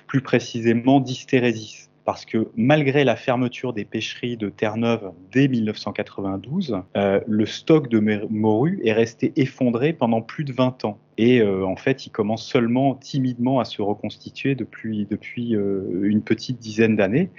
plus 0.06 0.20
précisément 0.20 1.00
d'hystérésis 1.00 1.89
parce 2.11 2.25
que 2.25 2.49
malgré 2.57 3.05
la 3.05 3.14
fermeture 3.14 3.73
des 3.73 3.85
pêcheries 3.85 4.37
de 4.37 4.49
Terre-Neuve 4.49 5.12
dès 5.31 5.47
1992, 5.47 6.81
euh, 6.97 7.21
le 7.25 7.47
stock 7.47 7.88
de 7.88 8.00
morue 8.29 8.81
est 8.83 8.93
resté 8.93 9.33
effondré 9.37 9.93
pendant 9.93 10.21
plus 10.21 10.43
de 10.43 10.52
20 10.52 10.85
ans. 10.87 10.99
Et 11.19 11.40
euh, 11.40 11.64
en 11.64 11.76
fait, 11.76 12.07
il 12.07 12.11
commence 12.11 12.45
seulement 12.45 12.97
timidement 12.97 13.61
à 13.61 13.64
se 13.64 13.81
reconstituer 13.81 14.57
depuis, 14.57 15.07
euh, 15.55 16.00
une 16.02 16.23
petite 16.23 16.59
dizaine 16.59 16.97
d'années. 16.97 17.31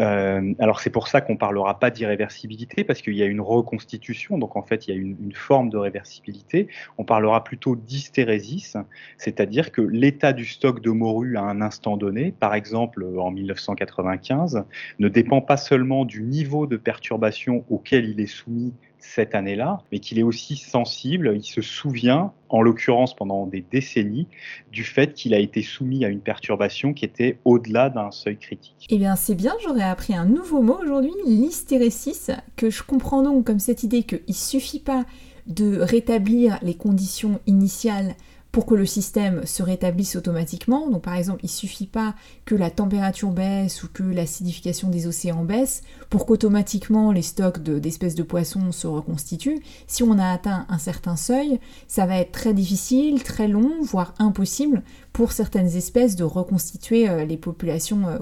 Euh, 0.00 0.54
alors 0.58 0.80
c'est 0.80 0.90
pour 0.90 1.06
ça 1.08 1.20
qu'on 1.20 1.36
parlera 1.36 1.78
pas 1.78 1.90
d'irréversibilité 1.90 2.82
parce 2.82 3.00
qu'il 3.00 3.14
y 3.14 3.22
a 3.22 3.26
une 3.26 3.40
reconstitution, 3.40 4.38
donc 4.38 4.56
en 4.56 4.62
fait 4.62 4.86
il 4.86 4.94
y 4.94 4.98
a 4.98 5.00
une, 5.00 5.16
une 5.22 5.34
forme 5.34 5.70
de 5.70 5.76
réversibilité. 5.76 6.68
On 6.98 7.04
parlera 7.04 7.44
plutôt 7.44 7.76
d'hystérésis, 7.76 8.76
c'est-à-dire 9.18 9.70
que 9.70 9.82
l'état 9.82 10.32
du 10.32 10.46
stock 10.46 10.80
de 10.80 10.90
morue 10.90 11.36
à 11.36 11.42
un 11.42 11.60
instant 11.60 11.96
donné, 11.96 12.32
par 12.32 12.54
exemple 12.54 13.04
en 13.18 13.30
1995, 13.30 14.64
ne 14.98 15.08
dépend 15.08 15.40
pas 15.40 15.56
seulement 15.56 16.04
du 16.04 16.22
niveau 16.22 16.66
de 16.66 16.76
perturbation 16.76 17.64
auquel 17.68 18.08
il 18.08 18.20
est 18.20 18.26
soumis 18.26 18.74
cette 19.04 19.34
année-là, 19.34 19.82
mais 19.92 19.98
qu'il 19.98 20.18
est 20.18 20.22
aussi 20.22 20.56
sensible, 20.56 21.32
il 21.36 21.44
se 21.44 21.60
souvient, 21.60 22.32
en 22.48 22.62
l'occurrence 22.62 23.14
pendant 23.14 23.46
des 23.46 23.64
décennies, 23.70 24.26
du 24.72 24.82
fait 24.82 25.12
qu'il 25.12 25.34
a 25.34 25.38
été 25.38 25.62
soumis 25.62 26.04
à 26.04 26.08
une 26.08 26.20
perturbation 26.20 26.94
qui 26.94 27.04
était 27.04 27.38
au-delà 27.44 27.90
d'un 27.90 28.10
seuil 28.10 28.38
critique. 28.38 28.86
Eh 28.88 28.98
bien 28.98 29.14
c'est 29.14 29.34
bien, 29.34 29.52
j'aurais 29.62 29.82
appris 29.82 30.14
un 30.14 30.24
nouveau 30.24 30.62
mot 30.62 30.78
aujourd'hui, 30.82 31.12
l'hystérésis, 31.26 32.30
que 32.56 32.70
je 32.70 32.82
comprends 32.82 33.22
donc 33.22 33.46
comme 33.46 33.60
cette 33.60 33.82
idée 33.82 34.02
qu'il 34.02 34.22
ne 34.26 34.32
suffit 34.32 34.80
pas 34.80 35.04
de 35.46 35.78
rétablir 35.80 36.58
les 36.62 36.74
conditions 36.74 37.38
initiales 37.46 38.14
pour 38.54 38.66
que 38.66 38.76
le 38.76 38.86
système 38.86 39.44
se 39.46 39.64
rétablisse 39.64 40.14
automatiquement. 40.14 40.88
Donc 40.88 41.02
par 41.02 41.16
exemple, 41.16 41.40
il 41.42 41.46
ne 41.46 41.50
suffit 41.50 41.88
pas 41.88 42.14
que 42.44 42.54
la 42.54 42.70
température 42.70 43.30
baisse 43.30 43.82
ou 43.82 43.88
que 43.92 44.04
l'acidification 44.04 44.90
des 44.90 45.08
océans 45.08 45.42
baisse 45.42 45.82
pour 46.08 46.24
qu'automatiquement 46.24 47.10
les 47.10 47.22
stocks 47.22 47.58
d'espèces 47.58 48.14
de, 48.14 48.22
poissons 48.22 48.70
se 48.70 48.86
reconstituent. 48.86 49.60
Si 49.88 50.04
on 50.04 50.20
a 50.20 50.30
atteint 50.30 50.66
un 50.68 50.78
certain 50.78 51.16
seuil, 51.16 51.58
ça 51.88 52.06
va 52.06 52.18
être 52.18 52.30
très 52.30 52.54
difficile, 52.54 53.24
très 53.24 53.48
long, 53.48 53.82
voire 53.82 54.14
impossible 54.20 54.84
pour 55.12 55.32
certaines 55.32 55.74
espèces 55.74 56.14
de 56.14 56.22
reconstituer 56.22 57.08
euh, 57.08 57.24
les 57.24 57.36
populations 57.36 58.06
euh, 58.06 58.18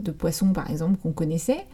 de 0.00 0.12
poissons 0.12 0.52
par 0.52 0.70
exemple 0.70 0.96
qu'on 1.02 1.12
connaissait. 1.12 1.66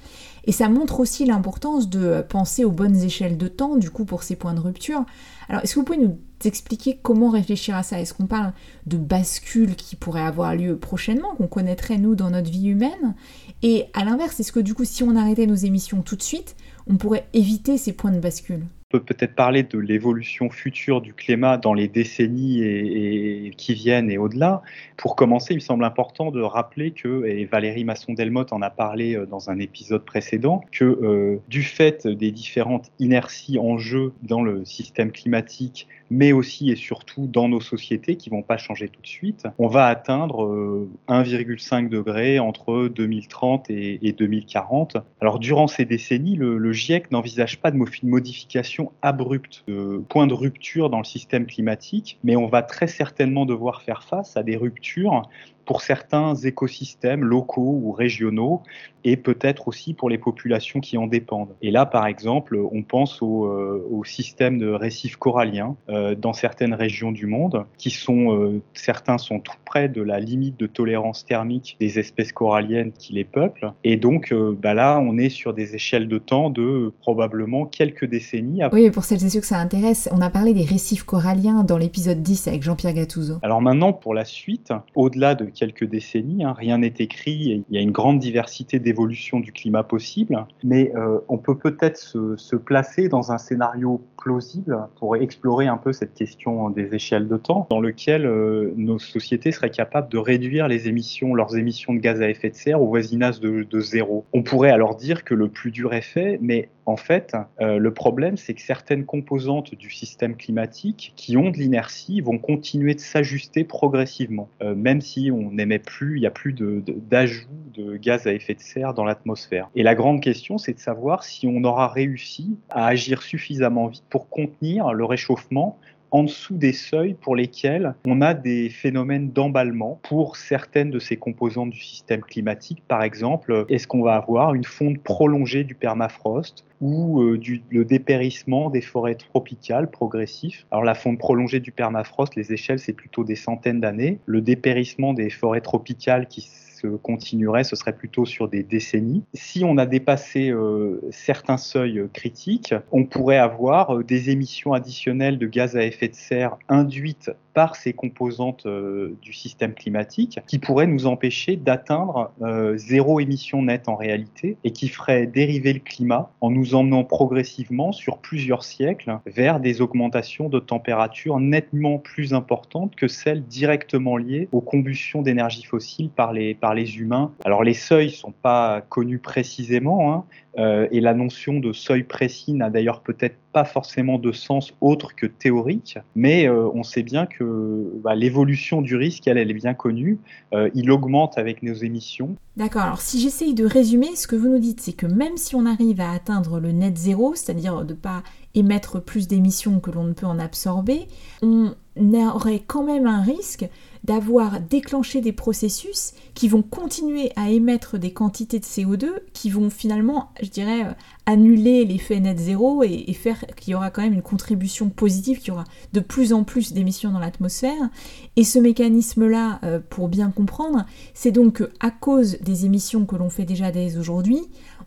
Et 0.48 0.52
ça 0.52 0.70
montre 0.70 0.98
aussi 1.00 1.26
l'importance 1.26 1.90
de 1.90 2.24
penser 2.26 2.64
aux 2.64 2.70
bonnes 2.70 2.96
échelles 2.96 3.36
de 3.36 3.48
temps, 3.48 3.76
du 3.76 3.90
coup, 3.90 4.06
pour 4.06 4.22
ces 4.22 4.34
points 4.34 4.54
de 4.54 4.60
rupture. 4.60 5.04
Alors, 5.50 5.62
est-ce 5.62 5.74
que 5.74 5.80
vous 5.80 5.84
pouvez 5.84 5.98
nous 5.98 6.16
expliquer 6.42 6.98
comment 7.02 7.28
réfléchir 7.28 7.76
à 7.76 7.82
ça? 7.82 8.00
Est-ce 8.00 8.14
qu'on 8.14 8.26
parle 8.26 8.54
de 8.86 8.96
bascule 8.96 9.76
qui 9.76 9.94
pourrait 9.94 10.22
avoir 10.22 10.56
lieu 10.56 10.78
prochainement, 10.78 11.34
qu'on 11.36 11.48
connaîtrait, 11.48 11.98
nous, 11.98 12.14
dans 12.14 12.30
notre 12.30 12.50
vie 12.50 12.68
humaine? 12.68 13.14
Et 13.62 13.88
à 13.92 14.06
l'inverse, 14.06 14.40
est-ce 14.40 14.52
que, 14.52 14.60
du 14.60 14.72
coup, 14.72 14.86
si 14.86 15.02
on 15.02 15.16
arrêtait 15.16 15.46
nos 15.46 15.54
émissions 15.54 16.00
tout 16.00 16.16
de 16.16 16.22
suite, 16.22 16.56
on 16.86 16.96
pourrait 16.96 17.28
éviter 17.34 17.76
ces 17.76 17.92
points 17.92 18.10
de 18.10 18.18
bascule? 18.18 18.64
Peut 18.88 19.00
peut-être 19.00 19.34
parler 19.34 19.64
de 19.64 19.78
l'évolution 19.78 20.48
future 20.48 21.02
du 21.02 21.12
climat 21.12 21.58
dans 21.58 21.74
les 21.74 21.88
décennies 21.88 22.62
et, 22.62 23.52
qui 23.56 23.74
viennent 23.74 24.10
et 24.10 24.16
au-delà. 24.16 24.62
Pour 24.96 25.14
commencer, 25.14 25.52
il 25.52 25.56
me 25.56 25.60
semble 25.60 25.84
important 25.84 26.30
de 26.30 26.40
rappeler 26.40 26.92
que, 26.92 27.26
et 27.26 27.44
Valérie 27.44 27.84
Masson-Delmotte 27.84 28.52
en 28.52 28.62
a 28.62 28.70
parlé 28.70 29.14
euh, 29.14 29.26
dans 29.26 29.50
un 29.50 29.58
épisode 29.58 30.04
précédent, 30.04 30.62
que 30.72 30.84
euh, 30.84 31.36
du 31.48 31.62
fait 31.62 32.06
des 32.06 32.30
différentes 32.30 32.90
inerties 32.98 33.58
en 33.58 33.76
jeu 33.76 34.12
dans 34.22 34.42
le 34.42 34.64
système 34.64 35.12
climatique, 35.12 35.86
mais 36.10 36.32
aussi 36.32 36.70
et 36.70 36.76
surtout 36.76 37.26
dans 37.26 37.48
nos 37.48 37.60
sociétés 37.60 38.16
qui 38.16 38.30
vont 38.30 38.42
pas 38.42 38.56
changer 38.56 38.88
tout 38.88 39.02
de 39.02 39.06
suite, 39.06 39.46
on 39.58 39.68
va 39.68 39.86
atteindre 39.86 40.88
1,5 41.08 41.84
euh, 41.84 41.88
degré 41.88 42.38
entre 42.38 42.88
2030 42.88 43.68
et, 43.68 44.14
2040. 44.18 44.96
Alors 45.20 45.38
durant 45.38 45.66
ces 45.66 45.84
décennies, 45.84 46.36
le, 46.36 46.56
le 46.56 46.72
GIEC 46.72 47.10
n'envisage 47.10 47.60
pas 47.60 47.70
de 47.70 47.78
modification 48.02 48.77
abrupte, 49.02 49.64
de 49.68 50.04
point 50.08 50.26
de 50.26 50.34
rupture 50.34 50.90
dans 50.90 50.98
le 50.98 51.04
système 51.04 51.46
climatique, 51.46 52.18
mais 52.24 52.36
on 52.36 52.46
va 52.46 52.62
très 52.62 52.86
certainement 52.86 53.46
devoir 53.46 53.82
faire 53.82 54.02
face 54.02 54.36
à 54.36 54.42
des 54.42 54.56
ruptures 54.56 55.22
pour 55.68 55.82
certains 55.82 56.34
écosystèmes 56.34 57.22
locaux 57.22 57.78
ou 57.82 57.92
régionaux 57.92 58.62
et 59.04 59.16
peut-être 59.16 59.68
aussi 59.68 59.92
pour 59.92 60.08
les 60.08 60.18
populations 60.18 60.80
qui 60.80 60.96
en 60.96 61.06
dépendent. 61.06 61.54
Et 61.62 61.70
là, 61.70 61.84
par 61.86 62.06
exemple, 62.06 62.58
on 62.72 62.82
pense 62.82 63.22
au, 63.22 63.44
euh, 63.44 63.86
au 63.90 64.02
système 64.02 64.58
de 64.58 64.70
récifs 64.70 65.16
coralliens 65.16 65.76
euh, 65.88 66.14
dans 66.14 66.32
certaines 66.32 66.74
régions 66.74 67.12
du 67.12 67.26
monde, 67.26 67.64
qui 67.76 67.90
sont, 67.90 68.34
euh, 68.34 68.62
certains 68.72 69.18
sont 69.18 69.40
tout 69.40 69.56
près 69.64 69.88
de 69.88 70.02
la 70.02 70.20
limite 70.20 70.58
de 70.58 70.66
tolérance 70.66 71.26
thermique 71.26 71.76
des 71.80 71.98
espèces 71.98 72.32
coralliennes 72.32 72.92
qui 72.92 73.12
les 73.12 73.24
peuplent. 73.24 73.72
Et 73.84 73.96
donc, 73.96 74.34
bah 74.34 74.72
là, 74.72 74.98
on 74.98 75.18
est 75.18 75.28
sur 75.28 75.52
des 75.52 75.74
échelles 75.74 76.08
de 76.08 76.18
temps 76.18 76.48
de 76.48 76.92
probablement 77.00 77.66
quelques 77.66 78.06
décennies. 78.06 78.62
Oui, 78.72 78.90
pour 78.90 79.04
celles 79.04 79.24
et 79.24 79.28
ceux 79.28 79.40
que 79.40 79.46
ça 79.46 79.58
intéresse, 79.58 80.08
on 80.12 80.22
a 80.22 80.30
parlé 80.30 80.54
des 80.54 80.64
récifs 80.64 81.04
coralliens 81.04 81.62
dans 81.62 81.76
l'épisode 81.76 82.22
10 82.22 82.48
avec 82.48 82.62
Jean-Pierre 82.62 82.94
Gattuso. 82.94 83.34
Alors 83.42 83.60
maintenant, 83.60 83.92
pour 83.92 84.14
la 84.14 84.24
suite, 84.24 84.72
au-delà 84.94 85.34
de 85.34 85.44
quelques 85.58 85.84
décennies. 85.84 86.44
Hein. 86.44 86.54
Rien 86.56 86.78
n'est 86.78 86.94
écrit. 86.98 87.64
Il 87.68 87.74
y 87.74 87.78
a 87.78 87.82
une 87.82 87.90
grande 87.90 88.18
diversité 88.18 88.78
d'évolution 88.78 89.40
du 89.40 89.52
climat 89.52 89.82
possible. 89.82 90.46
Mais 90.62 90.92
euh, 90.94 91.18
on 91.28 91.38
peut 91.38 91.56
peut-être 91.56 91.96
se, 91.96 92.56
placer 92.56 93.08
dans 93.08 93.30
un 93.32 93.38
scénario 93.38 94.00
plausible 94.16 94.78
pour 94.98 95.16
explorer 95.16 95.68
un 95.68 95.76
peu 95.76 95.92
cette 95.92 96.14
question 96.14 96.70
des 96.70 96.94
échelles 96.94 97.28
de 97.28 97.36
temps, 97.36 97.66
dans 97.70 97.80
lequel 97.80 98.26
euh, 98.26 98.72
nos 98.76 98.98
sociétés 98.98 99.52
seraient 99.52 99.70
capables 99.70 100.08
de 100.08 100.18
réduire 100.18 100.68
leurs 100.68 101.56
émissions 101.56 101.94
de 101.94 102.00
gaz 102.00 102.20
à 102.20 102.28
effet 102.28 102.50
de 102.50 102.56
serre 102.56 102.82
au 102.82 102.86
voisinage 102.86 103.40
de, 103.40 103.80
zéro. 103.80 104.24
On 104.32 104.42
pourrait 104.42 104.70
alors 104.70 104.96
dire 104.96 105.24
que 105.24 105.34
le 105.34 105.48
plus 105.48 105.70
dur 105.70 105.94
est 105.94 106.02
fait, 106.02 106.38
mais 106.42 106.68
en 106.84 106.96
fait, 106.96 107.36
euh, 107.60 107.78
le 107.78 107.92
problème, 107.92 108.36
c'est 108.36 108.54
que 108.54 108.62
certaines 108.62 109.04
composantes 109.04 109.74
du 109.74 109.90
système 109.90 110.36
climatique 110.36 111.12
qui 111.16 111.36
ont 111.36 111.50
de 111.50 111.58
l'inertie 111.58 112.20
vont 112.20 112.38
continuer 112.38 112.94
de 112.94 113.00
s'ajuster 113.00 113.62
progressivement, 113.64 114.48
même 114.60 115.00
si 115.00 115.30
on 115.30 115.47
n'émet 115.52 115.78
plus, 115.78 116.16
il 116.16 116.20
n'y 116.20 116.26
a 116.26 116.30
plus 116.30 116.52
d'ajout 116.52 117.46
de, 117.74 117.82
de, 117.82 117.96
gaz 117.96 118.26
à 118.26 118.32
effet 118.32 118.54
de 118.54 118.60
serre 118.60 118.94
dans 118.94 119.04
l'atmosphère. 119.04 119.68
Et 119.74 119.82
la 119.82 119.94
grande 119.94 120.22
question, 120.22 120.58
c'est 120.58 120.74
de 120.74 120.78
savoir 120.78 121.24
si 121.24 121.46
on 121.46 121.62
aura 121.64 121.88
réussi 121.88 122.58
à 122.70 122.86
agir 122.86 123.22
suffisamment 123.22 123.86
vite 123.86 124.04
pour 124.10 124.28
contenir 124.28 124.92
le 124.92 125.04
réchauffement 125.04 125.78
en 126.10 126.24
dessous 126.24 126.56
des 126.56 126.72
seuils 126.72 127.14
pour 127.14 127.36
lesquels 127.36 127.94
on 128.06 128.20
a 128.20 128.34
des 128.34 128.70
phénomènes 128.70 129.30
d'emballement 129.30 130.00
pour 130.02 130.36
certaines 130.36 130.90
de 130.90 130.98
ces 130.98 131.16
composantes 131.16 131.70
du 131.70 131.80
système 131.80 132.22
climatique. 132.22 132.82
Par 132.88 133.02
exemple, 133.02 133.66
est-ce 133.68 133.86
qu'on 133.86 134.02
va 134.02 134.14
avoir 134.14 134.54
une 134.54 134.64
fonte 134.64 134.98
prolongée 135.02 135.64
du 135.64 135.74
permafrost 135.74 136.64
ou 136.80 137.22
euh, 137.22 137.40
le 137.70 137.84
dépérissement 137.84 138.70
des 138.70 138.80
forêts 138.80 139.16
tropicales 139.16 139.90
progressif. 139.90 140.66
Alors 140.70 140.84
la 140.84 140.94
fonte 140.94 141.18
prolongée 141.18 141.60
du 141.60 141.72
permafrost, 141.72 142.36
les 142.36 142.52
échelles, 142.52 142.78
c'est 142.78 142.92
plutôt 142.92 143.24
des 143.24 143.34
centaines 143.34 143.80
d'années. 143.80 144.18
Le 144.26 144.40
dépérissement 144.40 145.12
des 145.12 145.30
forêts 145.30 145.60
tropicales 145.60 146.28
qui 146.28 146.48
se 146.78 146.86
continuerait, 146.86 147.64
ce 147.64 147.76
serait 147.76 147.92
plutôt 147.92 148.24
sur 148.24 148.48
des 148.48 148.62
décennies. 148.62 149.22
Si 149.34 149.64
on 149.64 149.78
a 149.78 149.86
dépassé 149.86 150.50
euh, 150.50 151.00
certains 151.10 151.56
seuils 151.56 152.08
critiques, 152.12 152.74
on 152.92 153.04
pourrait 153.04 153.38
avoir 153.38 153.96
euh, 153.96 154.04
des 154.04 154.30
émissions 154.30 154.72
additionnelles 154.72 155.38
de 155.38 155.46
gaz 155.46 155.76
à 155.76 155.84
effet 155.84 156.08
de 156.08 156.14
serre 156.14 156.56
induites 156.68 157.30
par 157.54 157.74
ces 157.74 157.92
composantes 157.92 158.66
euh, 158.66 159.16
du 159.20 159.32
système 159.32 159.74
climatique 159.74 160.38
qui 160.46 160.58
pourraient 160.58 160.86
nous 160.86 161.06
empêcher 161.06 161.56
d'atteindre 161.56 162.30
zéro 162.76 163.20
émission 163.20 163.62
nette 163.62 163.88
en 163.88 163.96
réalité 163.96 164.56
et 164.64 164.70
qui 164.70 164.88
feraient 164.88 165.26
dériver 165.26 165.72
le 165.72 165.80
climat 165.80 166.30
en 166.40 166.50
nous 166.50 166.74
emmenant 166.74 167.04
progressivement 167.04 167.92
sur 167.92 168.18
plusieurs 168.18 168.62
siècles 168.62 169.18
vers 169.26 169.60
des 169.60 169.80
augmentations 169.80 170.48
de 170.48 170.60
température 170.60 171.40
nettement 171.40 171.98
plus 171.98 172.32
importantes 172.32 172.94
que 172.94 173.08
celles 173.08 173.42
directement 173.42 174.16
liées 174.16 174.48
aux 174.52 174.60
combustions 174.60 175.22
d'énergie 175.22 175.64
fossile 175.64 176.10
par 176.10 176.32
les, 176.32 176.54
les 176.74 176.98
humains. 176.98 177.32
Alors 177.44 177.64
les 177.64 177.74
seuils 177.74 178.10
sont 178.10 178.32
pas 178.32 178.82
connus 178.88 179.18
précisément, 179.18 180.12
hein, 180.12 180.24
euh, 180.58 180.88
et 180.90 181.00
la 181.00 181.14
notion 181.14 181.60
de 181.60 181.72
seuil 181.72 182.02
précis 182.02 182.52
n'a 182.52 182.68
d'ailleurs 182.68 183.02
peut-être 183.02 183.36
pas 183.52 183.64
forcément 183.64 184.18
de 184.18 184.32
sens 184.32 184.74
autre 184.80 185.14
que 185.14 185.26
théorique, 185.26 185.98
mais 186.16 186.48
euh, 186.48 186.68
on 186.74 186.82
sait 186.82 187.04
bien 187.04 187.26
que 187.26 187.92
bah, 188.02 188.16
l'évolution 188.16 188.82
du 188.82 188.96
risque, 188.96 189.28
elle, 189.28 189.38
elle 189.38 189.50
est 189.50 189.54
bien 189.54 189.74
connue, 189.74 190.18
euh, 190.52 190.68
il 190.74 190.90
augmente 190.90 191.38
avec 191.38 191.62
nos 191.62 191.74
émissions. 191.74 192.34
D'accord, 192.56 192.82
alors 192.82 193.00
si 193.00 193.20
j'essaye 193.20 193.54
de 193.54 193.64
résumer, 193.64 194.16
ce 194.16 194.26
que 194.26 194.34
vous 194.34 194.48
nous 194.48 194.58
dites, 194.58 194.80
c'est 194.80 194.94
que 194.94 195.06
même 195.06 195.36
si 195.36 195.54
on 195.54 195.64
arrive 195.64 196.00
à 196.00 196.10
atteindre 196.10 196.58
le 196.58 196.72
net 196.72 196.96
zéro, 196.96 197.34
c'est-à-dire 197.36 197.84
de 197.84 197.92
ne 197.92 197.98
pas 197.98 198.22
émettre 198.54 199.00
plus 199.00 199.28
d'émissions 199.28 199.78
que 199.78 199.92
l'on 199.92 200.04
ne 200.04 200.12
peut 200.12 200.26
en 200.26 200.40
absorber, 200.40 201.06
on 201.42 201.74
aurait 202.14 202.62
quand 202.66 202.82
même 202.82 203.06
un 203.06 203.22
risque 203.22 203.68
d'avoir 204.04 204.60
déclenché 204.60 205.20
des 205.20 205.32
processus 205.32 206.12
qui 206.34 206.48
vont 206.48 206.62
continuer 206.62 207.32
à 207.36 207.50
émettre 207.50 207.98
des 207.98 208.12
quantités 208.12 208.58
de 208.58 208.64
CO2 208.64 209.06
qui 209.32 209.50
vont 209.50 209.70
finalement, 209.70 210.30
je 210.42 210.48
dirais, 210.48 210.84
euh, 210.84 210.92
annuler 211.26 211.84
l'effet 211.84 212.20
net 212.20 212.38
zéro 212.38 212.82
et, 212.82 213.12
faire 213.12 213.44
qu'il 213.56 213.72
y 213.72 213.74
aura 213.74 213.90
quand 213.90 214.02
même 214.02 214.14
une 214.14 214.22
contribution 214.22 214.88
positive, 214.88 215.38
qu'il 215.38 215.48
y 215.48 215.50
aura 215.50 215.64
de 215.92 216.00
plus 216.00 216.32
en 216.32 216.44
plus 216.44 216.72
d'émissions 216.72 217.10
dans 217.10 217.18
l'atmosphère. 217.18 217.90
Et 218.36 218.44
ce 218.44 218.58
mécanisme-là, 218.58 219.60
euh, 219.64 219.80
pour 219.90 220.08
bien 220.08 220.30
comprendre, 220.30 220.86
c'est 221.14 221.32
donc 221.32 221.58
qu'à 221.58 221.90
cause 221.90 222.38
des 222.40 222.64
émissions 222.64 223.04
que 223.04 223.16
l'on 223.16 223.30
fait 223.30 223.44
déjà 223.44 223.70
dès 223.70 223.98
aujourd'hui, 223.98 224.40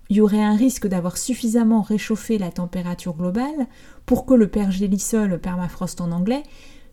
il 0.09 0.17
y 0.17 0.21
aurait 0.21 0.43
un 0.43 0.55
risque 0.55 0.87
d'avoir 0.87 1.17
suffisamment 1.17 1.81
réchauffé 1.81 2.37
la 2.37 2.51
température 2.51 3.13
globale 3.13 3.67
pour 4.05 4.25
que 4.25 4.33
le 4.33 4.47
pergélisol, 4.47 5.39
permafrost 5.39 6.01
en 6.01 6.11
anglais, 6.11 6.43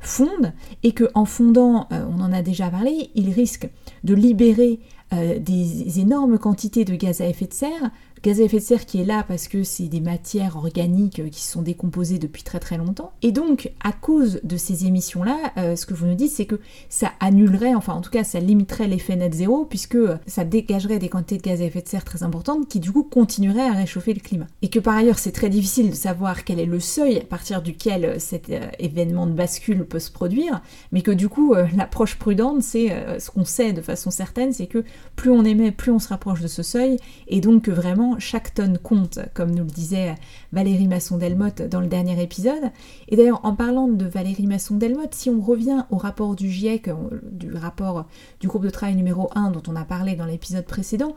fonde 0.01 0.53
et 0.83 0.93
que 0.93 1.05
en 1.15 1.25
fondant, 1.25 1.87
euh, 1.93 2.05
on 2.09 2.21
en 2.21 2.33
a 2.33 2.43
déjà 2.43 2.71
parlé, 2.71 3.11
il 3.15 3.31
risque 3.31 3.69
de 4.05 4.15
libérer 4.15 4.81
euh, 5.13 5.39
des 5.39 6.01
énormes 6.01 6.39
quantités 6.39 6.85
de 6.85 6.95
gaz 6.95 7.21
à 7.21 7.27
effet 7.27 7.47
de 7.47 7.55
serre 7.55 7.91
gaz 8.23 8.41
à 8.41 8.45
effet 8.45 8.59
de 8.59 8.63
serre 8.63 8.87
qui 8.87 9.01
est 9.01 9.05
là 9.05 9.25
parce 9.27 9.49
que 9.49 9.63
c'est 9.63 9.89
des 9.89 10.01
matières 10.01 10.57
organiques 10.57 11.21
euh, 11.21 11.29
qui 11.29 11.43
sont 11.43 11.63
décomposées 11.63 12.19
depuis 12.19 12.43
très 12.43 12.59
très 12.59 12.77
longtemps. 12.79 13.13
Et 13.23 13.33
donc, 13.33 13.73
à 13.83 13.93
cause 13.93 14.41
de 14.45 14.57
ces 14.57 14.87
émissions-là, 14.87 15.37
euh, 15.57 15.77
ce 15.77 15.87
que 15.87 15.95
vous 15.95 16.07
nous 16.07 16.15
dites, 16.15 16.33
c'est 16.33 16.47
que 16.47 16.61
ça 16.89 17.13
annulerait, 17.21 17.75
enfin 17.75 17.95
en 17.95 18.01
tout 18.01 18.11
cas, 18.11 18.25
ça 18.25 18.41
limiterait 18.41 18.89
l'effet 18.89 19.17
net 19.17 19.35
zéro, 19.35 19.65
puisque 19.65 19.97
euh, 19.97 20.17
ça 20.27 20.45
dégagerait 20.45 20.99
des 20.99 21.09
quantités 21.09 21.39
de 21.39 21.43
gaz 21.43 21.61
à 21.61 21.65
effet 21.65 21.83
de 21.83 21.89
serre 21.89 22.05
très 22.05 22.23
importantes 22.23 22.69
qui 22.69 22.81
du 22.81 22.93
coup 22.93 23.03
continueraient 23.03 23.69
à 23.69 23.73
réchauffer 23.73 24.15
le 24.15 24.21
climat. 24.21 24.47
Et 24.63 24.69
que 24.69 24.79
par 24.79 24.97
ailleurs, 24.97 25.19
c'est 25.19 25.33
très 25.33 25.51
difficile 25.51 25.91
de 25.91 25.95
savoir 25.95 26.45
quel 26.45 26.59
est 26.59 26.67
le 26.67 26.81
seuil 26.81 27.19
à 27.19 27.25
partir 27.25 27.63
duquel 27.63 28.21
cet 28.21 28.51
événement 28.79 29.27
de 29.27 29.33
bascule 29.33 29.85
peut 29.85 29.99
se 29.99 30.11
produire, 30.11 30.63
mais 30.93 31.03
que 31.03 31.11
du 31.11 31.29
coup, 31.29 31.55
l'approche 31.77 32.17
prudente, 32.17 32.63
c'est 32.63 33.19
ce 33.19 33.31
qu'on 33.31 33.45
sait 33.45 33.73
de 33.73 33.81
façon 33.81 34.11
certaine, 34.11 34.53
c'est 34.53 34.67
que 34.67 34.85
plus 35.17 35.31
on 35.31 35.45
émet, 35.45 35.73
plus 35.73 35.93
on 35.93 35.99
se 35.99 36.09
rapproche 36.09 36.41
de 36.41 36.49
ce 36.49 36.63
seuil, 36.63 36.99
et 37.29 37.41
donc 37.41 37.69
vraiment 37.69 38.08
chaque 38.19 38.55
tonne 38.55 38.79
compte, 38.79 39.19
comme 39.35 39.51
nous 39.51 39.65
le 39.65 39.71
disait 39.71 40.15
Valérie 40.53 40.89
Masson-Delmotte 40.89 41.63
dans 41.63 41.81
le 41.81 41.87
dernier 41.87 42.23
épisode. 42.23 42.71
Et 43.09 43.17
d'ailleurs, 43.17 43.45
en 43.45 43.55
parlant 43.55 43.89
de 43.89 44.05
Valérie 44.07 44.47
Masson-Delmotte, 44.47 45.15
si 45.15 45.31
on 45.31 45.41
revient 45.41 45.85
au 45.91 45.97
rapport 45.97 46.37
du 46.37 46.51
GIEC, 46.51 46.91
du 47.31 47.53
rapport 47.55 48.07
du 48.41 48.49
groupe 48.49 48.65
de 48.65 48.71
travail 48.71 48.97
numéro 48.97 49.31
1 49.35 49.51
dont 49.51 49.63
on 49.69 49.77
a 49.77 49.85
parlé 49.85 50.17
dans 50.17 50.27
l'épisode 50.27 50.65
précédent, 50.65 51.15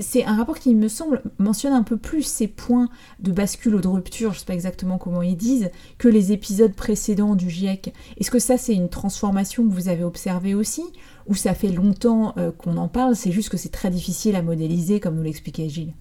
c'est 0.00 0.24
un 0.24 0.36
rapport 0.36 0.58
qui 0.58 0.74
me 0.74 0.88
semble 0.88 1.22
mentionne 1.38 1.72
un 1.72 1.82
peu 1.82 1.96
plus 1.96 2.22
ces 2.22 2.48
points 2.48 2.88
de 3.20 3.32
bascule 3.32 3.76
ou 3.76 3.80
de 3.80 3.88
rupture, 3.88 4.30
je 4.30 4.36
ne 4.36 4.40
sais 4.40 4.46
pas 4.46 4.54
exactement 4.54 4.98
comment 4.98 5.22
ils 5.22 5.36
disent, 5.36 5.70
que 5.98 6.08
les 6.08 6.32
épisodes 6.32 6.74
précédents 6.74 7.34
du 7.34 7.50
GIEC. 7.50 7.92
Est-ce 8.18 8.30
que 8.30 8.38
ça 8.38 8.58
c'est 8.58 8.74
une 8.74 8.88
transformation 8.88 9.66
que 9.66 9.72
vous 9.72 9.88
avez 9.88 10.04
observée 10.04 10.54
aussi 10.54 10.82
ou 11.26 11.34
ça 11.34 11.54
fait 11.54 11.70
longtemps 11.70 12.34
euh, 12.36 12.50
qu'on 12.52 12.76
en 12.76 12.88
parle, 12.88 13.16
c'est 13.16 13.32
juste 13.32 13.48
que 13.48 13.56
c'est 13.56 13.70
très 13.70 13.90
difficile 13.90 14.36
à 14.36 14.42
modéliser 14.42 15.00
comme 15.00 15.16
nous 15.16 15.22
l'expliquait 15.22 15.68
Gilles? 15.68 15.94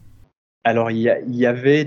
Alors 0.65 0.91
il 0.91 0.97
y, 0.99 1.45
avait 1.45 1.84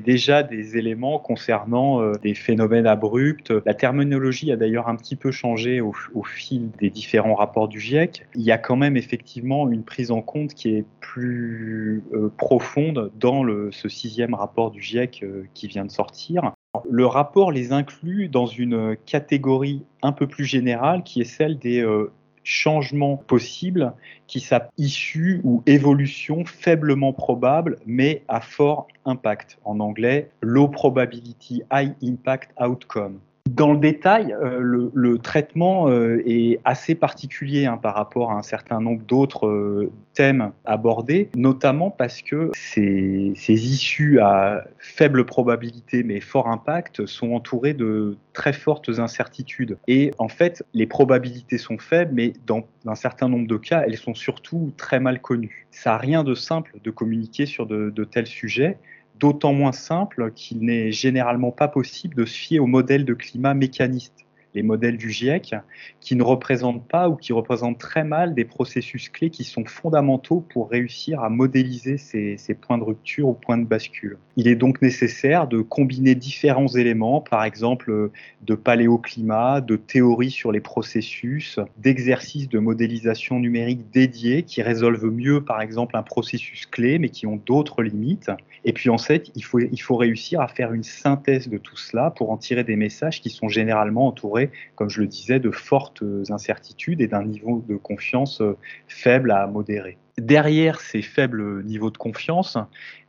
déjà 0.00 0.42
des 0.42 0.78
éléments 0.78 1.18
concernant 1.18 2.00
euh, 2.00 2.12
des 2.22 2.34
phénomènes 2.34 2.86
abrupts. 2.86 3.52
La 3.66 3.74
terminologie 3.74 4.50
a 4.50 4.56
d'ailleurs 4.56 4.88
un 4.88 4.96
petit 4.96 5.14
peu 5.14 5.30
changé 5.30 5.82
au, 5.82 5.92
fil 6.24 6.70
des 6.80 6.88
différents 6.88 7.34
rapports 7.34 7.68
du 7.68 7.80
GIEC. 7.80 8.26
Il 8.34 8.42
y 8.42 8.50
a 8.50 8.56
quand 8.56 8.76
même 8.76 8.96
effectivement 8.96 9.68
une 9.68 9.82
prise 9.82 10.10
en 10.10 10.22
compte 10.22 10.54
qui 10.54 10.70
est 10.70 10.86
plus 11.00 12.02
euh, 12.14 12.32
profonde 12.38 13.10
dans 13.20 13.44
ce 13.70 13.88
sixième 13.90 14.32
rapport 14.32 14.70
du 14.70 14.80
GIEC 14.80 15.22
euh, 15.22 15.42
qui 15.52 15.68
vient 15.68 15.84
de 15.84 15.90
sortir. 15.90 16.52
Le 16.90 17.04
rapport 17.04 17.52
les 17.52 17.72
inclut 17.72 18.28
dans 18.28 18.46
une 18.46 18.96
catégorie 19.04 19.84
un 20.02 20.12
peu 20.12 20.26
plus 20.26 20.44
générale 20.44 21.02
qui 21.04 21.20
est 21.20 21.24
celle 21.24 21.58
des 21.58 21.84
changements 22.44 23.16
possibles 23.16 23.92
qui 24.26 24.40
s'appellent 24.40 24.70
issues 24.78 25.40
ou 25.44 25.62
évolutions 25.66 26.44
faiblement 26.44 27.12
probables 27.12 27.78
mais 27.86 28.22
à 28.28 28.40
fort 28.40 28.88
impact. 29.04 29.58
En 29.64 29.80
anglais, 29.80 30.30
low 30.40 30.68
probability 30.68 31.62
high 31.72 31.94
impact 32.02 32.52
outcome. 32.60 33.18
Dans 33.50 33.72
le 33.72 33.78
détail, 33.78 34.32
euh, 34.32 34.90
le, 34.92 35.18
traitement 35.18 35.88
euh, 35.88 36.22
est 36.24 36.60
assez 36.64 36.94
particulier 36.94 37.66
hein, 37.66 37.76
par 37.76 37.94
rapport 37.94 38.32
à 38.32 38.36
un 38.36 38.42
certain 38.42 38.80
nombre 38.80 39.02
d'autres 39.02 39.46
euh, 39.46 39.92
thèmes 40.14 40.50
abordés, 40.64 41.28
notamment 41.36 41.90
parce 41.90 42.22
que 42.22 42.50
ces, 42.54 43.34
issues 43.46 44.18
à 44.20 44.64
faible 44.78 45.26
probabilité 45.26 46.02
mais 46.02 46.20
fort 46.20 46.48
impact 46.48 47.04
sont 47.04 47.32
entourées 47.32 47.74
de 47.74 48.16
très 48.32 48.54
fortes 48.54 48.88
incertitudes. 48.98 49.76
Et 49.88 50.12
en 50.16 50.28
fait, 50.28 50.64
les 50.72 50.86
probabilités 50.86 51.58
sont 51.58 51.78
faibles, 51.78 52.12
mais 52.14 52.32
dans 52.46 52.66
un 52.86 52.94
certain 52.94 53.28
nombre 53.28 53.46
de 53.46 53.58
cas, 53.58 53.84
elles 53.86 53.98
sont 53.98 54.14
surtout 54.14 54.72
très 54.78 55.00
mal 55.00 55.20
connues. 55.20 55.66
Ça 55.70 55.90
n'a 55.90 55.98
rien 55.98 56.24
de 56.24 56.34
simple 56.34 56.78
de 56.82 56.90
communiquer 56.90 57.44
sur 57.44 57.66
de 57.66 58.04
tels 58.04 58.26
sujets 58.26 58.78
d'autant 59.18 59.52
moins 59.52 59.72
simple 59.72 60.32
qu'il 60.32 60.60
n'est 60.64 60.92
généralement 60.92 61.52
pas 61.52 61.68
possible 61.68 62.16
de 62.16 62.24
se 62.24 62.36
fier 62.36 62.60
au 62.60 62.66
modèle 62.66 63.04
de 63.04 63.14
climat 63.14 63.54
mécaniste 63.54 64.23
les 64.54 64.62
modèles 64.62 64.96
du 64.96 65.10
GIEC, 65.10 65.54
qui 66.00 66.16
ne 66.16 66.22
représentent 66.22 66.86
pas 66.86 67.08
ou 67.08 67.16
qui 67.16 67.32
représentent 67.32 67.78
très 67.78 68.04
mal 68.04 68.34
des 68.34 68.44
processus 68.44 69.08
clés 69.08 69.30
qui 69.30 69.44
sont 69.44 69.64
fondamentaux 69.64 70.44
pour 70.52 70.70
réussir 70.70 71.22
à 71.22 71.28
modéliser 71.28 71.98
ces, 71.98 72.36
points 72.60 72.78
de 72.78 72.84
rupture 72.84 73.28
ou 73.28 73.34
points 73.34 73.58
de 73.58 73.64
bascule. 73.64 74.18
Il 74.36 74.48
est 74.48 74.54
donc 74.54 74.80
nécessaire 74.80 75.48
de 75.48 75.60
combiner 75.60 76.14
différents 76.14 76.68
éléments, 76.68 77.20
par 77.20 77.44
exemple 77.44 78.10
de 78.42 78.54
paléoclimat, 78.54 79.60
de 79.60 79.76
théories 79.76 80.30
sur 80.30 80.52
les 80.52 80.60
processus, 80.60 81.58
d'exercices 81.78 82.48
de 82.48 82.58
modélisation 82.58 83.40
numérique 83.40 83.90
dédiés 83.92 84.42
qui 84.42 84.62
résolvent 84.62 85.10
mieux, 85.10 85.42
par 85.42 85.60
exemple, 85.60 85.96
un 85.96 86.02
processus 86.02 86.66
clé, 86.66 86.98
mais 86.98 87.08
qui 87.08 87.26
ont 87.26 87.40
d'autres 87.44 87.82
limites. 87.82 88.30
Et 88.64 88.72
puis 88.72 88.90
en 88.90 88.98
fait, 88.98 89.30
il 89.34 89.44
faut, 89.44 89.58
il 89.58 89.80
faut 89.80 89.96
réussir 89.96 90.40
à 90.40 90.48
faire 90.48 90.72
une 90.72 90.82
synthèse 90.82 91.48
de 91.48 91.58
tout 91.58 91.76
cela 91.76 92.10
pour 92.10 92.30
en 92.30 92.36
tirer 92.36 92.64
des 92.64 92.76
messages 92.76 93.20
qui 93.20 93.30
sont 93.30 93.48
généralement 93.48 94.06
entourés 94.06 94.43
comme 94.74 94.88
je 94.88 95.00
le 95.00 95.06
disais, 95.06 95.40
de 95.40 95.50
fortes 95.50 96.02
incertitudes 96.30 97.00
et 97.00 97.06
d'un 97.06 97.24
niveau 97.24 97.64
de 97.68 97.76
confiance 97.76 98.40
euh, 98.40 98.56
faible 98.88 99.30
à 99.30 99.46
modéré. 99.46 99.98
Derrière 100.18 100.80
ces 100.80 101.02
faibles 101.02 101.64
niveaux 101.64 101.90
de 101.90 101.98
confiance, 101.98 102.56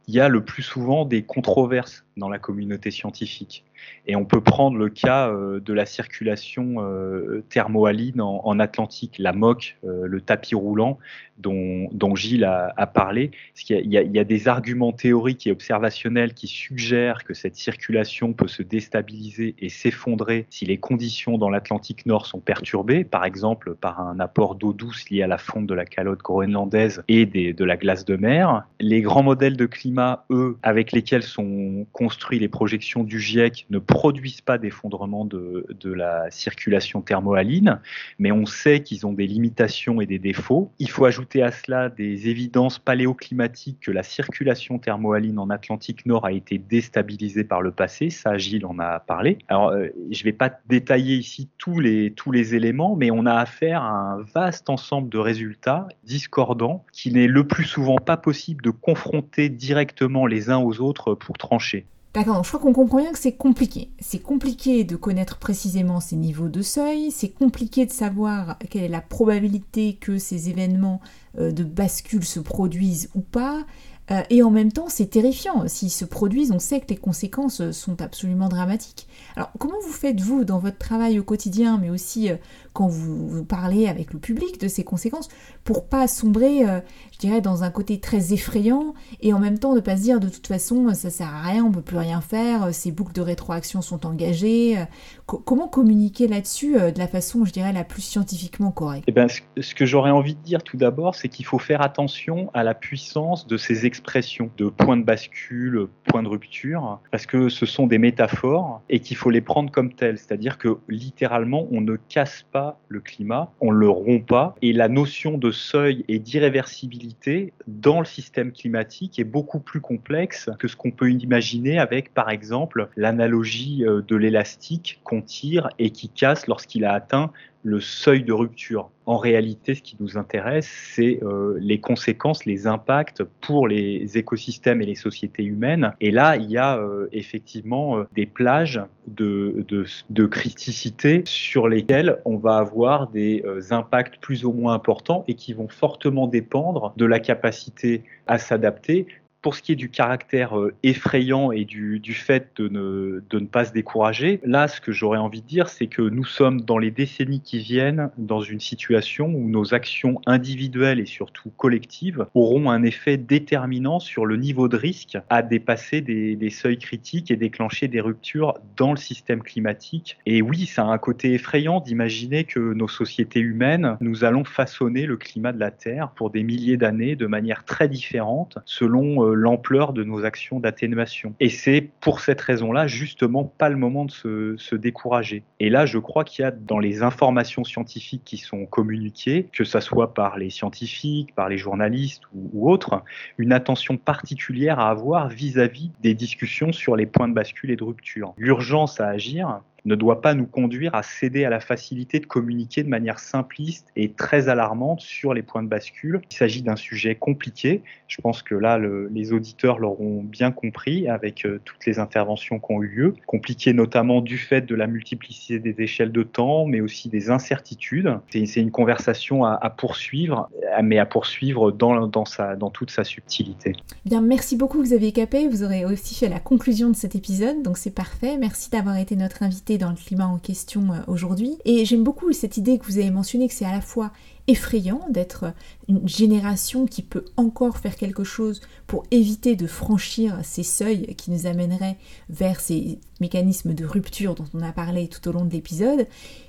il 0.08 0.16
y 0.16 0.20
a 0.20 0.30
le 0.30 0.44
plus 0.44 0.64
souvent 0.64 1.06
des 1.06 1.24
controverses 1.24 2.05
dans 2.18 2.30
la 2.30 2.40
communauté 2.40 2.92
scientifique. 2.92 3.64
Et 4.08 4.16
on 4.16 4.26
peut 4.26 4.42
prendre 4.42 4.78
le 4.78 4.90
cas 4.90 5.30
euh, 5.30 5.60
de 5.60 5.74
la 5.74 5.86
circulation 5.86 6.76
euh, 6.80 7.44
thermohaline 7.50 8.22
en, 8.22 8.60
Atlantique, 8.60 9.18
la 9.20 9.34
MOC, 9.34 9.78
euh, 9.84 10.08
le 10.08 10.22
tapis 10.22 10.56
roulant 10.56 10.98
dont, 11.38 12.16
Gilles 12.16 12.46
a, 12.46 12.88
parlé. 12.88 13.32
il, 13.70 13.92
y 13.92 14.20
a, 14.20 14.24
des 14.24 14.48
arguments 14.48 14.94
théoriques 14.94 15.48
et 15.48 15.52
observationnels 15.52 16.34
qui 16.34 16.48
suggèrent 16.48 17.26
que 17.26 17.34
cette 17.34 17.58
circulation 17.58 18.32
peut 18.32 18.48
se 18.48 18.64
déstabiliser 18.64 19.56
et 19.60 19.68
s'effondrer 19.68 20.46
si 20.50 20.66
les 20.66 20.78
conditions 20.78 21.38
dans 21.38 21.50
l'Atlantique 21.50 22.06
Nord 22.06 22.26
sont 22.26 22.40
perturbées, 22.40 23.04
par 23.04 23.26
exemple 23.26 23.76
par 23.76 24.00
un 24.00 24.20
apport 24.22 24.56
d'eau 24.56 24.72
douce 24.72 25.10
lié 25.10 25.24
à 25.24 25.28
la 25.28 25.38
fonte 25.38 25.68
de 25.68 25.74
la 25.74 25.86
calotte 25.86 26.22
groenlandaise 26.22 27.04
et 27.10 27.26
de 27.26 27.66
la 27.66 27.76
glace 27.76 28.06
de 28.06 28.16
mer. 28.16 28.66
Les 28.80 29.02
grands 29.02 29.24
modèles 29.24 29.58
de 29.58 29.66
climat, 29.66 30.26
eux, 30.30 30.58
avec 30.64 30.94
lesquels 30.94 31.24
sont 31.24 31.86
construit 32.06 32.38
les 32.38 32.48
projections 32.48 33.04
du 33.04 33.20
GIEC 33.20 33.66
ne 33.72 33.80
produisent 33.80 34.42
pas 34.42 34.60
d'effondrement 34.60 35.26
de, 35.26 35.66
la 35.86 36.30
circulation 36.30 37.02
thermohaline, 37.02 37.80
mais 38.20 38.32
on 38.32 38.46
sait 38.46 38.84
qu'ils 38.84 39.08
ont 39.08 39.14
des 39.14 39.26
limitations 39.26 40.02
et 40.02 40.06
des 40.06 40.20
défauts. 40.20 40.72
Il 40.78 40.92
faut 40.92 41.06
ajouter 41.06 41.42
à 41.42 41.52
cela 41.52 41.90
des 41.90 42.30
évidences 42.30 42.78
paléoclimatiques 42.78 43.80
que 43.80 43.90
la 43.90 44.04
circulation 44.04 44.78
thermohaline 44.78 45.40
en 45.40 45.50
Atlantique 45.50 46.06
Nord 46.06 46.28
a 46.28 46.32
été 46.32 46.60
déstabilisée 46.60 47.44
par 47.44 47.64
le 47.64 47.72
passé. 47.72 48.12
Ça, 48.12 48.38
Gilles 48.38 48.68
en 48.68 48.78
a 48.78 49.00
parlé. 49.00 49.40
Alors, 49.48 49.70
euh, 49.70 49.88
je 50.12 50.20
ne 50.20 50.26
vais 50.26 50.34
pas 50.34 50.52
détailler 50.68 51.16
ici 51.16 51.50
tous 51.58 51.80
les, 51.80 52.12
tous 52.12 52.32
les 52.32 52.54
éléments, 52.54 52.96
mais 52.96 53.10
on 53.10 53.26
a 53.26 53.34
affaire 53.34 53.82
à 53.82 54.14
un 54.14 54.22
vaste 54.22 54.70
ensemble 54.70 55.10
de 55.10 55.18
résultats 55.18 55.88
discordants 56.04 56.86
qu'il 56.94 57.14
n'est 57.14 57.26
le 57.26 57.48
plus 57.48 57.66
souvent 57.66 57.98
pas 57.98 58.18
possible 58.18 58.64
de 58.64 58.70
confronter 58.70 59.50
directement 59.50 60.28
les 60.28 60.52
uns 60.52 60.60
aux 60.60 60.82
autres 60.82 61.16
pour 61.16 61.40
trancher. 61.40 61.88
D'accord, 62.16 62.46
je 62.46 62.48
crois 62.48 62.62
qu'on 62.62 62.72
comprend 62.72 63.02
bien 63.02 63.12
que 63.12 63.20
c'est 63.20 63.36
compliqué. 63.36 63.90
C'est 64.00 64.20
compliqué 64.20 64.86
de 64.86 64.96
connaître 64.96 65.38
précisément 65.38 66.00
ces 66.00 66.16
niveaux 66.16 66.48
de 66.48 66.62
seuil, 66.62 67.12
c'est 67.12 67.28
compliqué 67.28 67.86
de 67.86 67.92
savoir 67.92 68.58
quelle 68.70 68.86
est 68.86 68.88
la 68.88 69.02
probabilité 69.02 69.98
que 70.00 70.18
ces 70.18 70.50
événements 70.50 71.02
euh, 71.38 71.52
de 71.52 71.66
bascule 71.66 72.24
se 72.24 72.40
produisent 72.40 73.10
ou 73.16 73.20
pas, 73.20 73.66
euh, 74.12 74.22
et 74.30 74.44
en 74.44 74.52
même 74.52 74.72
temps, 74.72 74.86
c'est 74.88 75.08
terrifiant. 75.08 75.68
S'ils 75.68 75.92
se 75.92 76.06
produisent, 76.06 76.52
on 76.52 76.60
sait 76.60 76.80
que 76.80 76.88
les 76.90 76.96
conséquences 76.96 77.62
euh, 77.62 77.72
sont 77.72 78.02
absolument 78.02 78.50
dramatiques. 78.50 79.08
Alors, 79.36 79.52
comment 79.58 79.80
vous 79.84 79.92
faites, 79.92 80.22
vous, 80.22 80.44
dans 80.44 80.60
votre 80.60 80.78
travail 80.78 81.20
au 81.20 81.24
quotidien, 81.24 81.80
mais 81.82 81.90
aussi 81.90 82.30
euh, 82.30 82.36
quand 82.74 82.88
vous, 82.88 83.44
parlez 83.44 83.88
avec 83.88 84.14
le 84.14 84.20
public 84.20 84.60
de 84.60 84.68
ces 84.68 84.84
conséquences, 84.84 85.30
pour 85.64 85.86
pas 85.86 86.08
sombrer, 86.08 86.66
je 87.14 87.18
dirais, 87.20 87.40
dans 87.40 87.64
un 87.64 87.70
côté 87.70 88.02
très 88.02 88.34
effrayant, 88.34 88.94
et 89.22 89.34
en 89.34 89.40
même 89.40 89.60
temps 89.60 89.74
ne 89.74 89.80
pas 89.80 89.96
se 89.96 90.02
dire, 90.02 90.20
de 90.20 90.28
toute 90.28 90.48
façon, 90.48 90.94
ça 90.94 91.10
sert 91.10 91.34
à 91.34 91.42
rien, 91.42 91.64
on 91.64 91.72
peut 91.72 91.82
plus 91.82 91.98
rien 91.98 92.20
faire, 92.20 92.74
ces 92.74 92.92
boucles 92.92 93.14
de 93.14 93.22
rétroaction 93.22 93.82
sont 93.82 94.06
engagées. 94.06 94.78
Comment 95.26 95.68
communiquer 95.68 96.28
là-dessus 96.28 96.74
de 96.74 96.98
la 96.98 97.08
façon, 97.08 97.46
je 97.46 97.52
dirais, 97.52 97.74
la 97.74 97.84
plus 97.84 98.02
scientifiquement 98.02 98.72
correcte? 98.72 99.06
Eh 99.08 99.12
ben, 99.12 99.28
Ce 99.28 99.76
que 99.76 99.86
j'aurais 99.86 100.12
envie 100.12 100.36
de 100.36 100.42
dire 100.42 100.64
tout 100.64 100.78
d'abord, 100.78 101.16
c'est 101.16 101.30
qu'il 101.30 101.46
faut 101.46 101.60
faire 101.60 101.82
attention 101.82 102.50
à 102.54 102.64
la 102.64 102.74
puissance 102.74 103.48
de 103.48 103.58
ces 103.58 103.86
expressions 103.86 104.50
de 104.58 104.68
point 104.70 104.98
de 104.98 105.04
bascule, 105.04 105.88
point 106.08 106.24
de 106.24 106.28
rupture, 106.28 107.00
parce 107.12 107.26
que 107.26 107.50
ce 107.50 107.66
sont 107.66 107.88
des 107.88 107.98
métaphores 107.98 108.82
et 108.90 109.00
qu'il 109.00 109.18
faut 109.18 109.30
les 109.30 109.42
prendre 109.42 109.72
comme 109.72 109.94
telles. 109.94 110.18
C'est-à-dire 110.18 110.58
que 110.58 110.78
littéralement, 110.90 111.68
on 111.72 111.82
ne 111.82 111.96
casse 111.96 112.46
pas 112.52 112.80
le 112.88 113.00
climat, 113.00 113.52
on 113.62 113.72
le 113.72 113.90
rompt 113.90 114.26
pas, 114.26 114.56
et 114.62 114.74
la 114.74 114.90
notion 114.90 115.38
de 115.38 115.52
seuil 115.52 116.06
et 116.08 116.20
d'irréversibilité 116.20 117.54
dans 117.68 118.00
le 118.00 118.06
système 118.06 118.52
climatique 118.52 119.20
est 119.20 119.24
beaucoup 119.24 119.60
plus 119.60 119.82
complexe 119.82 120.50
que 120.60 120.68
ce 120.68 120.76
qu'on 120.76 120.92
peut 120.92 121.12
imaginer 121.12 121.80
avec, 121.80 122.14
par 122.14 122.30
exemple, 122.30 122.90
l'analogie 122.96 123.84
euh, 123.86 124.02
de 124.02 124.16
l'élastique 124.16 125.02
qu'on 125.04 125.15
tire 125.22 125.70
et 125.80 125.92
qui 125.92 126.10
casse 126.10 126.48
lorsqu'il 126.48 126.86
a 126.86 126.94
atteint 126.94 127.32
le 127.66 127.80
seuil 127.82 128.24
de 128.24 128.32
rupture. 128.32 128.92
En 129.08 129.18
réalité, 129.18 129.74
ce 129.74 129.82
qui 129.82 129.98
nous 130.00 130.18
intéresse, 130.18 130.70
c'est 130.94 131.20
euh, 131.24 131.58
les 131.60 131.80
conséquences, 131.80 132.46
les 132.46 132.68
impacts 132.68 133.24
pour 133.42 133.68
les 133.68 134.18
écosystèmes 134.20 134.84
et 134.84 134.86
les 134.86 134.96
sociétés 134.96 135.44
humaines. 135.44 135.94
Et 136.00 136.12
là, 136.12 136.38
il 136.38 136.50
y 136.52 136.58
a 136.58 136.78
euh, 136.78 137.08
effectivement 137.12 137.98
euh, 137.98 138.04
des 138.14 138.28
plages 138.28 138.82
de, 139.08 139.66
de, 139.68 139.86
de, 140.12 140.26
criticité 140.28 141.24
sur 141.26 141.68
lesquelles 141.68 142.20
on 142.24 142.38
va 142.38 142.58
avoir 142.58 143.08
des 143.08 143.44
impacts 143.72 144.18
plus 144.18 144.46
ou 144.46 144.52
moins 144.52 144.74
importants 144.74 145.24
et 145.28 145.34
qui 145.34 145.54
vont 145.54 145.68
fortement 145.68 146.28
dépendre 146.28 146.94
de 146.98 147.06
la 147.06 147.20
capacité 147.20 148.04
à 148.28 148.38
s'adapter 148.38 149.08
pour 149.46 149.54
ce 149.54 149.62
qui 149.62 149.74
est 149.74 149.76
du 149.76 149.92
caractère 149.92 150.58
euh, 150.58 150.74
effrayant 150.82 151.52
et 151.52 151.66
du, 151.66 152.00
du 152.00 152.16
fait 152.16 152.50
de 152.56 152.68
ne, 152.68 153.22
de 153.30 153.40
ne, 153.40 153.46
pas 153.46 153.66
se 153.66 153.74
décourager, 153.74 154.40
là, 154.44 154.68
ce 154.68 154.82
que 154.82 154.92
j'aurais 154.92 155.20
envie 155.20 155.44
de 155.44 155.46
dire, 155.46 155.70
c'est 155.70 155.86
que 155.86 156.02
nous 156.02 156.26
sommes 156.26 156.62
dans 156.62 156.80
les 156.80 156.90
décennies 156.90 157.42
qui 157.42 157.60
viennent 157.60 158.10
dans 158.18 158.42
une 158.42 158.60
situation 158.60 159.28
où 159.28 159.48
nos 159.48 159.76
actions 159.76 160.20
individuelles 160.26 161.00
et 161.00 161.06
surtout 161.06 161.52
collectives 161.58 162.26
auront 162.34 162.72
un 162.72 162.82
effet 162.82 163.18
déterminant 163.18 164.00
sur 164.00 164.26
le 164.26 164.36
niveau 164.36 164.68
de 164.68 164.78
risque 164.78 165.16
à 165.30 165.44
dépasser 165.44 166.02
des, 166.02 166.36
des 166.36 166.50
seuils 166.50 166.80
critiques 166.80 167.30
et 167.30 167.36
déclencher 167.36 167.88
des 167.88 168.02
ruptures 168.02 168.56
dans 168.76 168.90
le 168.90 168.98
système 168.98 169.44
climatique. 169.44 170.18
Et 170.26 170.42
oui, 170.42 170.66
ça 170.66 170.86
a 170.86 170.88
un 170.88 170.98
côté 170.98 171.36
effrayant 171.36 171.82
d'imaginer 171.82 172.46
que 172.46 172.74
nos 172.74 172.88
sociétés 172.88 173.42
humaines, 173.42 173.96
nous 174.02 174.24
allons 174.24 174.44
façonner 174.44 175.06
le 175.06 175.18
climat 175.18 175.52
de 175.52 175.60
la 175.60 175.70
Terre 175.70 176.10
pour 176.16 176.32
des 176.32 176.42
milliers 176.42 176.78
d'années 176.78 177.16
de 177.16 177.28
manière 177.28 177.64
très 177.64 177.88
différente 177.88 178.58
selon 178.66 179.24
euh, 179.24 179.35
l'ampleur 179.36 179.94
de 179.94 180.04
nos 180.04 180.26
actions 180.26 180.60
d'atténuation. 180.60 181.36
Et 181.40 181.50
c'est 181.50 181.90
pour 182.02 182.20
cette 182.20 182.42
raison-là, 182.42 182.88
justement, 182.88 183.44
pas 183.44 183.70
le 183.70 183.76
moment 183.76 184.06
de 184.06 184.12
se, 184.12 184.76
décourager. 184.76 185.44
Et 185.60 185.70
là, 185.70 185.86
je 185.86 185.98
crois 185.98 186.24
qu'il 186.24 186.44
y 186.44 186.46
a 186.46 186.52
dans 186.52 186.80
les 186.80 187.02
informations 187.02 187.64
scientifiques 187.64 188.24
qui 188.26 188.38
sont 188.38 188.66
communiquées, 188.66 189.48
que 189.54 189.64
ce 189.64 189.80
soit 189.80 190.14
par 190.14 190.38
les 190.38 190.50
scientifiques, 190.50 191.34
par 191.34 191.48
les 191.48 191.58
journalistes 191.58 192.24
ou, 192.34 192.70
autres, 192.70 193.04
une 193.38 193.54
attention 193.54 193.96
particulière 193.98 194.80
à 194.80 194.90
avoir 194.90 195.30
vis 195.30 195.58
à 195.60 195.68
-vis 195.68 195.92
des 196.02 196.14
discussions 196.14 196.72
sur 196.74 196.96
les 196.96 197.06
points 197.06 197.28
de 197.28 197.34
bascule 197.34 197.72
et 197.72 197.76
de 197.76 197.84
rupture. 197.84 198.34
L'urgence 198.38 199.00
à 199.00 199.08
agir, 199.08 199.62
ne 199.86 199.96
doit 199.96 200.22
pas 200.22 200.34
nous 200.34 200.46
conduire 200.46 200.96
à 200.96 201.04
céder 201.04 201.46
à 201.46 201.50
la 201.50 201.60
facilité 201.60 202.20
de 202.20 202.26
communiquer 202.26 202.84
de 202.84 202.90
manière 202.90 203.20
simpliste 203.20 203.88
et 203.96 204.12
très 204.12 204.50
alarmante 204.50 205.02
sur 205.02 205.34
les 205.34 205.44
points 205.44 205.64
de 205.64 205.68
bascule. 205.68 206.22
Il 206.32 206.36
s'agit 206.36 206.62
d'un 206.62 206.76
sujet 206.76 207.16
compliqué. 207.16 207.82
Je 208.08 208.22
pense 208.22 208.42
que 208.42 208.56
là, 208.56 208.80
les 208.80 209.34
auditeurs 209.34 209.80
l'auront 209.80 210.24
bien 210.24 210.52
compris 210.52 211.08
avec 211.08 211.46
euh, 211.46 211.60
toutes 211.64 211.86
les 211.86 212.00
interventions 212.00 212.60
qui 212.60 212.72
ont 212.72 212.82
eu 212.82 212.88
lieu. 212.88 213.16
Compliqué 213.28 213.74
notamment 213.74 214.22
du 214.22 214.38
fait 214.38 214.62
de 214.62 214.76
la 214.76 214.88
multiplicité 214.88 215.60
des 215.60 215.76
échelles 215.82 216.12
de 216.12 216.24
temps, 216.24 216.66
mais 216.66 216.82
aussi 216.82 217.10
des 217.10 217.30
incertitudes. 217.30 218.20
C'est 218.30 218.56
une 218.56 218.72
conversation 218.72 219.46
à, 219.46 219.70
poursuivre, 219.70 220.50
mais 220.84 220.98
à 221.00 221.06
poursuivre 221.06 221.72
dans, 221.72 222.08
dans, 222.08 222.70
toute 222.70 222.92
sa 222.92 223.04
subtilité. 223.04 223.74
Bien, 224.06 224.22
merci 224.22 224.56
beaucoup 224.56 224.82
Xavier 224.82 225.12
Capet. 225.12 225.48
Vous 225.48 225.64
aurez 225.64 225.86
aussi 225.86 226.16
fait 226.16 226.30
la 226.30 226.40
conclusion 226.40 226.90
de 226.90 226.96
cet 226.96 227.16
épisode, 227.16 227.62
donc 227.64 227.78
c'est 227.78 227.94
parfait. 227.94 228.38
Merci 228.38 228.70
d'avoir 228.70 228.98
été 228.98 229.16
notre 229.16 229.44
invité 229.44 229.75
dans 229.78 229.90
le 229.90 229.96
climat 229.96 230.28
en 230.28 230.38
question 230.38 230.94
euh, 230.94 230.98
aujourd'hui. 231.08 231.58
Et 231.66 231.86
j'aime 231.86 232.04
beaucoup 232.04 232.32
cette 232.34 232.58
idée 232.58 232.78
que 232.78 232.86
vous 232.86 232.98
avez 232.98 233.12
mentionnée, 233.12 233.48
que 233.48 233.54
c'est 233.54 233.66
à 233.66 233.72
la 233.72 233.82
fois 233.82 234.12
effrayant 234.48 235.02
d'être 235.10 235.54
une 235.88 236.08
génération 236.08 236.86
qui 236.86 237.02
peut 237.02 237.26
encore 237.36 237.78
faire 237.78 237.96
quelque 237.96 238.24
chose 238.24 238.62
pour 238.86 239.04
éviter 239.10 239.56
de 239.56 239.66
franchir 239.66 240.40
ces 240.44 240.62
seuils 240.62 241.16
qui 241.16 241.32
nous 241.32 241.48
amèneraient 241.48 241.98
vers 242.30 242.60
ces 242.60 243.00
mécanismes 243.22 243.74
de 243.74 243.86
rupture 243.86 244.36
dont 244.36 244.46
on 244.54 244.62
a 244.62 244.72
parlé 244.72 245.08
tout 245.08 245.28
au 245.28 245.32
long 245.32 245.46
de 245.46 245.52
l'épisode, 245.52 246.06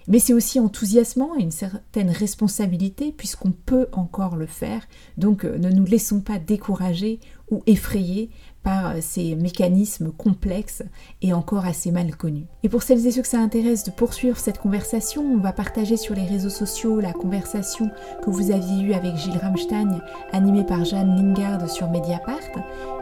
mais 0.08 0.18
c'est 0.18 0.34
aussi 0.34 0.60
enthousiasmant 0.60 1.36
et 1.36 1.42
une 1.42 1.50
certaine 1.50 2.10
responsabilité 2.10 3.12
puisqu'on 3.12 3.52
peut 3.52 3.88
encore 3.92 4.36
le 4.36 4.46
faire, 4.46 4.86
donc 5.16 5.44
euh, 5.44 5.56
ne 5.56 5.70
nous 5.70 5.86
laissons 5.86 6.20
pas 6.20 6.38
décourager 6.38 7.18
ou 7.50 7.62
effrayer 7.66 8.30
par 8.66 8.86
euh, 8.86 8.98
ces 9.00 9.36
mécanismes 9.36 10.10
complexes 10.10 10.82
et 11.22 11.32
encore 11.32 11.66
assez 11.66 11.92
mal 11.92 12.16
connus. 12.16 12.46
Et 12.64 12.68
pour 12.68 12.82
celles 12.82 13.06
et 13.06 13.12
ceux 13.12 13.22
que 13.22 13.28
ça 13.28 13.38
intéresse 13.38 13.84
de 13.84 13.92
poursuivre 13.92 14.38
cette 14.38 14.58
conversation, 14.58 15.22
on 15.22 15.38
va 15.38 15.52
partager 15.52 15.96
sur 15.96 16.16
les 16.16 16.24
réseaux 16.24 16.50
sociaux 16.50 16.98
la 16.98 17.12
conversation 17.12 17.88
que 18.24 18.30
vous 18.30 18.50
aviez 18.50 18.82
eue 18.82 18.92
avec 18.92 19.14
Gilles 19.14 19.38
Ramstein, 19.40 20.00
animée 20.32 20.64
par 20.64 20.84
Jeanne 20.84 21.14
Lingard 21.14 21.70
sur 21.70 21.88
Mediapart. 21.88 22.40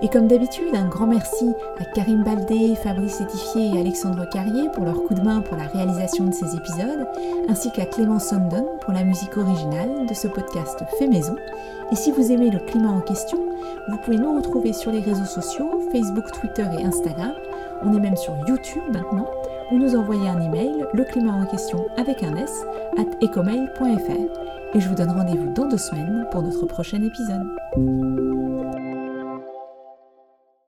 Et 0.02 0.08
comme 0.08 0.28
d'habitude, 0.28 0.74
un 0.74 0.86
grand 0.86 1.06
merci 1.06 1.46
à 1.78 1.84
Karim 1.86 2.24
Baldé, 2.24 2.74
Fabrice 2.82 3.22
Étifier 3.22 3.70
et 3.74 3.80
Alexandre 3.80 4.28
Carrier 4.28 4.68
pour 4.74 4.84
leur 4.84 5.02
coup 5.04 5.14
de 5.14 5.22
main 5.22 5.40
pour 5.40 5.56
la 5.56 5.66
réalisation 5.66 6.26
de 6.26 6.34
ces 6.34 6.54
épisodes, 6.54 7.06
ainsi 7.48 7.72
qu'à 7.72 7.86
Clément 7.86 8.18
Sondon 8.18 8.66
pour 8.82 8.92
la 8.92 9.02
musique 9.02 9.38
originale 9.38 10.06
de 10.06 10.12
ce 10.12 10.28
podcast 10.28 10.84
fait 10.98 11.06
maison. 11.06 11.36
Et 11.92 11.96
si 11.96 12.10
vous 12.10 12.32
aimez 12.32 12.50
le 12.50 12.58
climat 12.58 12.90
en 12.90 13.00
question, 13.00 13.38
vous 13.88 13.96
pouvez 13.98 14.16
nous 14.16 14.36
retrouver 14.36 14.72
sur 14.72 14.90
les 14.90 15.00
réseaux 15.00 15.24
sociaux, 15.24 15.80
Facebook, 15.92 16.24
Twitter 16.32 16.66
et 16.78 16.84
Instagram. 16.84 17.32
On 17.82 17.92
est 17.94 18.00
même 18.00 18.16
sur 18.16 18.34
YouTube 18.48 18.82
maintenant, 18.92 19.28
ou 19.70 19.78
nous 19.78 19.94
envoyer 19.94 20.28
un 20.28 20.40
email, 20.40 20.84
le 20.92 21.04
climat 21.04 21.32
en 21.32 21.46
question 21.46 21.86
avec 21.96 22.22
un 22.22 22.36
S, 22.36 22.64
at 22.96 23.24
ecomail.fr. 23.24 24.76
Et 24.76 24.80
je 24.80 24.88
vous 24.88 24.94
donne 24.94 25.10
rendez-vous 25.10 25.52
dans 25.52 25.68
deux 25.68 25.78
semaines 25.78 26.26
pour 26.30 26.42
notre 26.42 26.66
prochain 26.66 27.02
épisode. 27.02 28.43